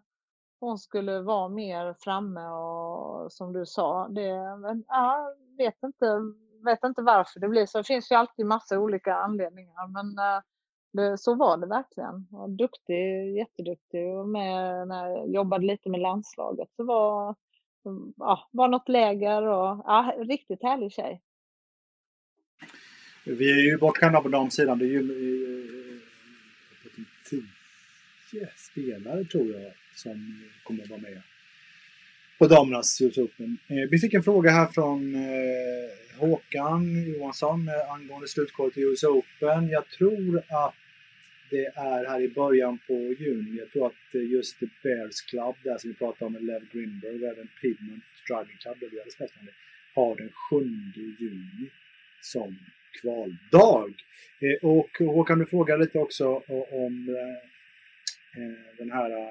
[0.60, 4.08] hon skulle vara mer framme och som du sa.
[4.08, 6.20] Det, men, ja, vet, inte,
[6.66, 7.78] vet inte varför det blir så.
[7.78, 9.88] Det finns ju alltid massa olika anledningar.
[9.88, 10.42] Men eh,
[10.94, 12.28] det, så var det verkligen.
[12.32, 14.18] Var duktig, jätteduktig.
[14.18, 17.36] Och med, när jag jobbade lite med landslaget så var
[18.18, 21.22] ja, var något läger och ja, riktigt härlig tjej.
[23.26, 24.80] Vi är ju bortskämda på damsidan.
[24.80, 26.02] Det är ju eh,
[26.84, 27.48] jag vet inte,
[28.32, 31.22] tio spelare tror jag som kommer att vara med
[32.40, 33.58] på damernas US Open.
[33.68, 39.04] Eh, vi fick en fråga här från eh, Håkan Johansson eh, angående slutkvalet i US
[39.04, 39.70] Open.
[39.70, 40.76] Jag tror att
[41.50, 43.58] det är här i början på juni.
[43.58, 46.62] Jag tror att eh, just The Bears Club, där som vi pratade om med Lev
[46.72, 49.56] Grimberg och även Pigment Driving Club, där vi hade spelat om det,
[49.96, 50.56] har den 7
[51.20, 51.70] juni
[52.22, 52.60] som
[53.02, 53.94] kvaldag.
[54.46, 56.26] Eh, och Håkan, du frågade lite också
[56.86, 59.30] om eh, eh, den här eh,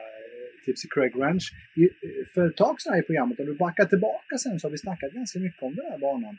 [0.64, 1.53] Tipsy Craig Ranch.
[1.77, 4.73] I, eh, för ett tag sedan i programmet, om du backar tillbaka sen, så har
[4.73, 6.39] vi snackat ganska mycket om den här banan.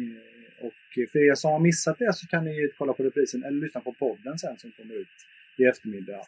[0.00, 3.44] Eh, och eh, för er som har missat det så kan ni kolla på reprisen
[3.44, 5.16] eller lyssna på podden sen som kommer ut
[5.58, 6.22] i eftermiddag.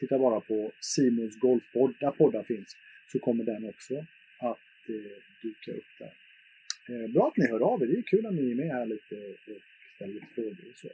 [0.00, 2.76] Titta bara på Simons Golfpodd, där poddar finns,
[3.12, 3.94] så kommer den också
[4.38, 6.14] att eh, dyka upp där.
[6.88, 8.86] Eh, bra att ni hör av er, det är kul att ni är med här
[8.86, 9.60] lite och
[9.96, 10.88] ställer lite frågor och så.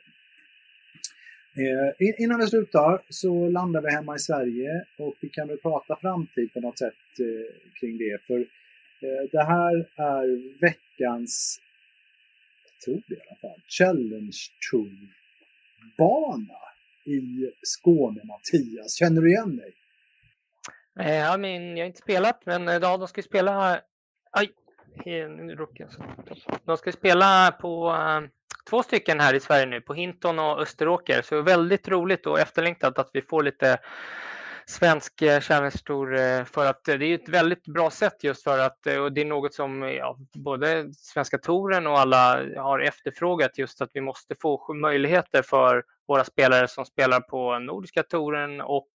[1.56, 5.96] Eh, innan vi slutar så landar vi hemma i Sverige och vi kan väl prata
[5.96, 8.22] framtid på något sätt eh, kring det.
[8.26, 11.60] För eh, det här är veckans,
[12.84, 14.38] tror det i alla fall, Challenge
[14.70, 16.60] Tour-bana
[17.04, 18.98] i Skåne, Mattias.
[18.98, 19.74] Känner du igen dig?
[21.00, 23.80] Eh, Ja, men jag har inte spelat, men eh, ja, de ska ju spela...
[24.32, 24.50] Aj,
[25.28, 28.20] nu råkade jag De ska spela på eh,
[28.70, 31.22] två stycken här i Sverige nu, på Hinton och Österåker.
[31.22, 33.78] Så väldigt roligt och efterlängtat att vi får lite
[34.70, 38.42] svensk eh, Challenge Tour eh, för att eh, det är ett väldigt bra sätt just
[38.42, 42.78] för att eh, och det är något som ja, både Svenska Touren och alla har
[42.78, 48.60] efterfrågat just att vi måste få möjligheter för våra spelare som spelar på Nordiska touren
[48.60, 48.88] och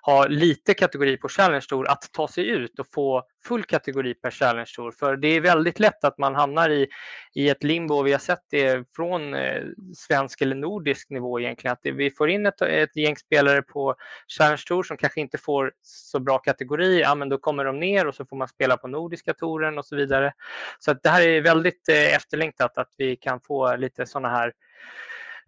[0.00, 4.30] har lite kategori på Challenge Tour att ta sig ut och få full kategori per
[4.30, 4.90] Challenge Tour.
[4.90, 6.88] För det är väldigt lätt att man hamnar i,
[7.34, 8.02] i ett limbo.
[8.02, 9.62] Vi har sett det från eh,
[9.96, 11.72] svensk eller nordisk nivå egentligen.
[11.72, 13.94] Att vi får in ett, ett gäng spelare på
[14.38, 17.00] Challenge Tour som kanske inte får så bra kategori.
[17.00, 19.86] Ja, men då kommer de ner och så får man spela på Nordiska touren och
[19.86, 20.32] så vidare.
[20.78, 24.52] Så att det här är väldigt eh, efterlängtat att vi kan få lite sådana här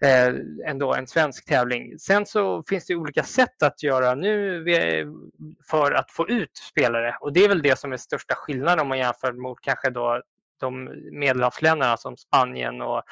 [0.03, 0.35] Eh,
[0.67, 1.99] ändå en svensk tävling.
[1.99, 4.65] Sen så finns det olika sätt att göra nu
[5.71, 8.89] för att få ut spelare och det är väl det som är största skillnaden om
[8.89, 10.23] man jämför mot kanske då
[10.61, 13.03] de medelhavsländerna som Spanien och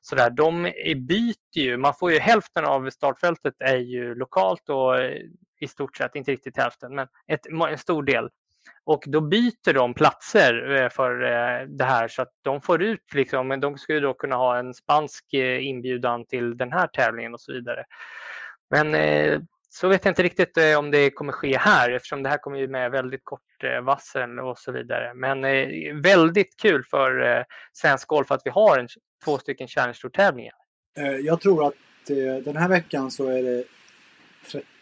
[0.00, 0.30] sådär.
[0.30, 0.62] De
[1.08, 4.94] byter ju, man får ju hälften av startfältet är ju lokalt och
[5.60, 8.28] i stort sett, inte riktigt hälften, men ett, en stor del.
[8.84, 13.14] Och då byter de platser eh, för eh, det här så att de får ut,
[13.14, 17.34] liksom, men de skulle då kunna ha en spansk eh, inbjudan till den här tävlingen
[17.34, 17.84] och så vidare.
[18.70, 18.96] Men
[19.68, 22.68] så vet jag inte riktigt om det kommer ske här eftersom det här kommer ju
[22.68, 23.40] med väldigt kort
[23.82, 25.14] vassel, och så vidare.
[25.14, 25.42] Men
[26.02, 28.88] väldigt kul för svensk golf att vi har en,
[29.24, 30.54] två stycken Challenge Tour-tävlingar.
[31.22, 31.74] Jag tror att
[32.44, 33.64] den här veckan så är det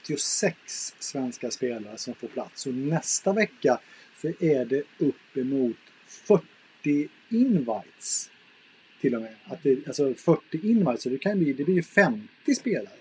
[0.07, 2.66] 36 svenska spelare som får plats.
[2.66, 3.80] Och nästa vecka
[4.20, 5.76] så är det uppemot
[6.07, 8.30] 40 invites.
[9.01, 9.34] Till och med.
[9.44, 12.94] Att det, alltså 40 invites, så det kan bli, det blir ju 50 spelare.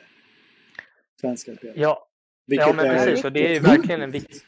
[1.22, 1.80] Svenska spelare.
[1.80, 2.08] Ja,
[2.48, 3.26] Vilket ja men är precis.
[3.26, 4.42] Och det är ju verkligen en viktig...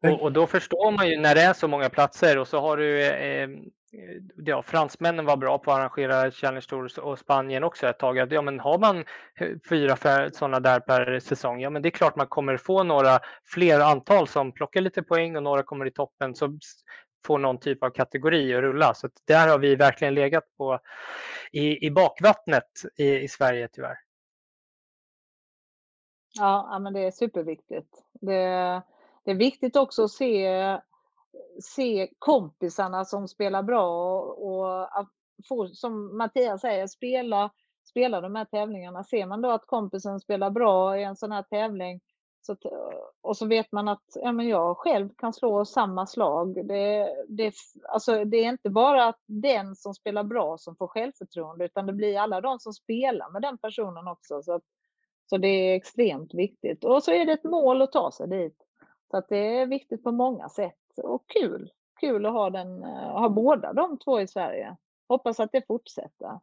[0.00, 2.76] Och, och då förstår man ju när det är så många platser och så har
[2.76, 3.48] du eh,
[4.36, 8.32] ja, fransmännen var bra på att arrangera Challenge Tours och Spanien också ett tag.
[8.32, 9.04] Ja, men har man
[9.40, 9.96] eh, fyra
[10.32, 14.28] sådana där per säsong, ja men det är klart man kommer få några fler antal
[14.28, 16.58] som plockar lite poäng och några kommer i toppen så
[17.26, 18.94] får någon typ av kategori att rulla.
[18.94, 20.80] Så att där har vi verkligen legat på
[21.52, 23.96] i, i bakvattnet i, i Sverige tyvärr.
[26.38, 28.04] Ja, ja, men det är superviktigt.
[28.12, 28.36] Det,
[29.24, 30.48] det är viktigt också att se,
[31.62, 35.08] se kompisarna som spelar bra och, att
[35.48, 37.50] få, som Mattias säger, spela,
[37.84, 39.04] spela de här tävlingarna.
[39.04, 42.00] Ser man då att kompisen spelar bra i en sån här tävling
[42.46, 42.62] så att,
[43.20, 46.66] och så vet man att ja, men jag själv kan slå samma slag.
[46.66, 47.54] Det, det,
[47.88, 52.18] alltså, det är inte bara den som spelar bra som får självförtroende utan det blir
[52.18, 54.42] alla de som spelar med den personen också.
[54.42, 54.62] Så, att,
[55.30, 56.84] så det är extremt viktigt.
[56.84, 58.56] Och så är det ett mål att ta sig dit.
[59.10, 60.78] Så att det är viktigt på många sätt.
[60.98, 61.70] Och kul.
[62.00, 64.76] Kul att ha, den, ha båda de två i Sverige.
[65.08, 66.40] Hoppas att det fortsätter.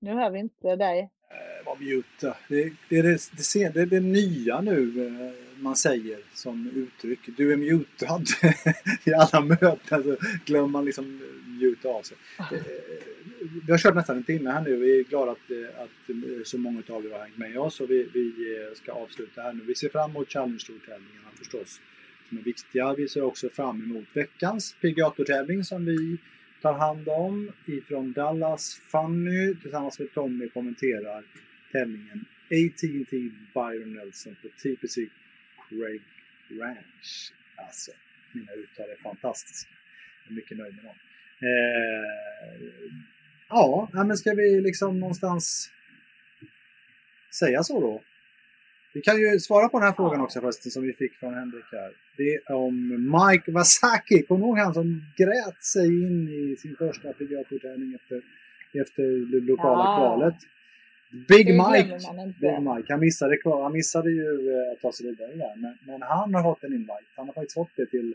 [0.00, 1.10] Nu hör vi inte dig.
[1.30, 2.36] Eh, Var mute.
[2.48, 7.36] Det, det, är det, det, det är det nya nu eh, man säger som uttryck.
[7.36, 8.22] Du är mutad.
[9.04, 11.20] I alla möten så glömmer man liksom
[11.60, 12.16] muta av sig.
[12.38, 14.76] Eh, vi har kört nästan en timme här nu.
[14.76, 17.80] Vi är glada att, eh, att eh, så många av er har hängt med oss
[17.80, 19.64] och vi, vi eh, ska avsluta här nu.
[19.64, 21.80] Vi ser fram emot Challenge-tävlingarna förstås.
[22.28, 22.94] Som är viktiga.
[22.94, 26.18] Vi ser också fram emot veckans PGA-tävling som vi
[26.62, 28.80] tar hand om ifrån Dallas.
[28.92, 31.24] Fanny tillsammans med Tommy kommenterar
[31.72, 34.96] tävlingen AT&T Byron Nelson på TPC
[35.68, 36.02] Craig
[36.60, 37.32] Ranch.
[37.56, 37.90] Alltså,
[38.32, 39.70] mina uttal är fantastiska.
[40.24, 40.96] Jag är mycket nöjd med dem.
[41.40, 42.92] Eh,
[43.48, 45.70] ja, men ska vi liksom någonstans
[47.38, 48.02] säga så då?
[48.94, 51.64] Vi kan ju svara på den här frågan också förresten som vi fick från Henrik
[51.72, 51.92] här.
[52.16, 54.22] Det är om Mike Wasaki.
[54.22, 58.22] Kommer du ihåg han som grät sig in i sin första PGA-tävling efter,
[58.82, 59.96] efter det lokala Ja.
[59.98, 60.34] kvalet?
[61.28, 61.98] Big Mike.
[62.40, 62.86] Big Mike.
[62.92, 65.56] Han missade, han missade ju eh, att ta sig vidare där.
[65.56, 67.04] Men, men han har fått en invite.
[67.16, 68.14] Han har faktiskt fått det till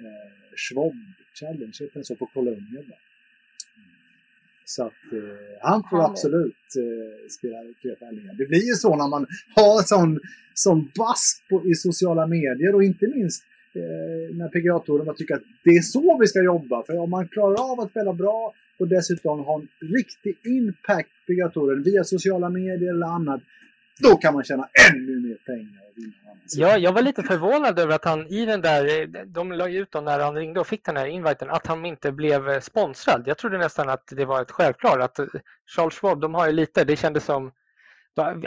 [0.00, 0.94] eh, Schwab
[1.40, 2.82] Challenge, heter den så, på Columbia.
[2.88, 2.96] va?
[4.74, 5.20] Så att eh,
[5.60, 6.10] han får Härligt.
[6.10, 7.58] absolut eh, spela
[8.00, 8.34] tävlingar.
[8.40, 10.20] Det blir ju så när man har sån,
[10.54, 13.42] sån bass på, i sociala medier och inte minst
[13.74, 16.82] eh, när PGA-touren tycker att det är så vi ska jobba.
[16.86, 21.32] För om man klarar av att spela bra och dessutom ha en riktig impact på
[21.32, 23.40] PGA-touren via sociala medier eller annat,
[23.98, 25.80] då kan man tjäna ännu mer pengar
[26.56, 29.92] Ja, jag var lite förvånad över att han i den där, de la ju ut
[29.92, 33.22] då när han ringde och fick den här inviten, att han inte blev eh, sponsrad.
[33.26, 35.26] Jag trodde nästan att det var ett självklart att eh,
[35.76, 37.52] Charles Schwab, de har ju lite, det kändes som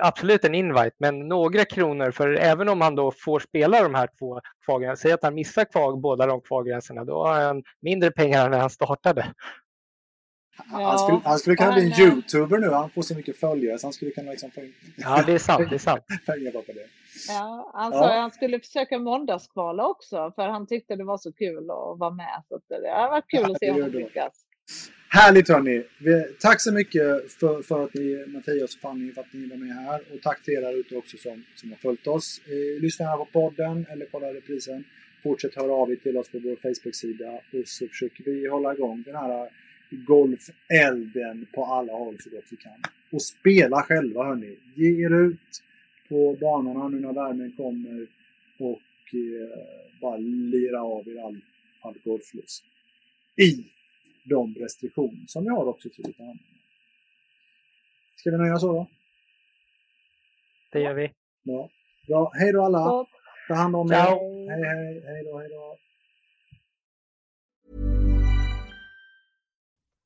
[0.01, 4.09] absolut en invite, men några kronor för även om han då får spela de här
[4.19, 8.45] två kvalgränserna, säg att han missar kvar båda de kvalgränserna, då har han mindre pengar
[8.45, 9.25] än när han startade.
[10.57, 12.69] Han, skulle, han skulle kunna Ja, bli en youtuber nu.
[12.69, 15.37] Han får så mycket följare så han skulle kunna liksom få in Ja, det är
[15.37, 16.03] sant, det är sant.
[16.25, 16.87] på det.
[17.27, 17.97] Ja, han Ja.
[17.99, 21.99] sa att han skulle försöka måndagskvala också för han tyckte det var så kul att
[21.99, 22.43] vara med.
[22.49, 23.97] Så det har varit kul Ja, att se det om gör han det.
[23.99, 24.33] lyckas.
[25.09, 25.83] Härligt hörni!
[26.39, 29.75] Tack så mycket för, för att ni, Mattias och Fanny, för att ni var med
[29.75, 30.01] här.
[30.13, 32.41] Och tack till er där ute också som, som har följt oss.
[32.45, 34.83] Eh, lyssna här på podden eller kolla reprisen.
[35.23, 39.03] Fortsätt höra av er till oss på vår Facebook-sida och så försöker vi hålla igång
[39.05, 39.49] den här
[39.93, 42.81] golfelden på alla håll så gott vi kan.
[43.11, 44.57] Och spela själva hörni.
[44.75, 45.63] Ge er ut
[46.09, 48.07] på banorna nu när värmen kommer
[48.59, 51.41] och eh, bara lira av er all,
[51.81, 52.63] all golflust.
[53.35, 53.65] I
[54.25, 56.37] de restriktioner som vi har också till lite annat.
[58.15, 58.87] Ska vi nöja så då?
[60.71, 61.11] Det gör vi.
[61.43, 61.69] Ja.
[62.07, 62.31] Bra.
[62.33, 63.05] Hej då alla!
[63.47, 63.95] Ta hand om er!
[64.49, 65.03] Hej hej!
[65.05, 65.77] Hej då, hej då!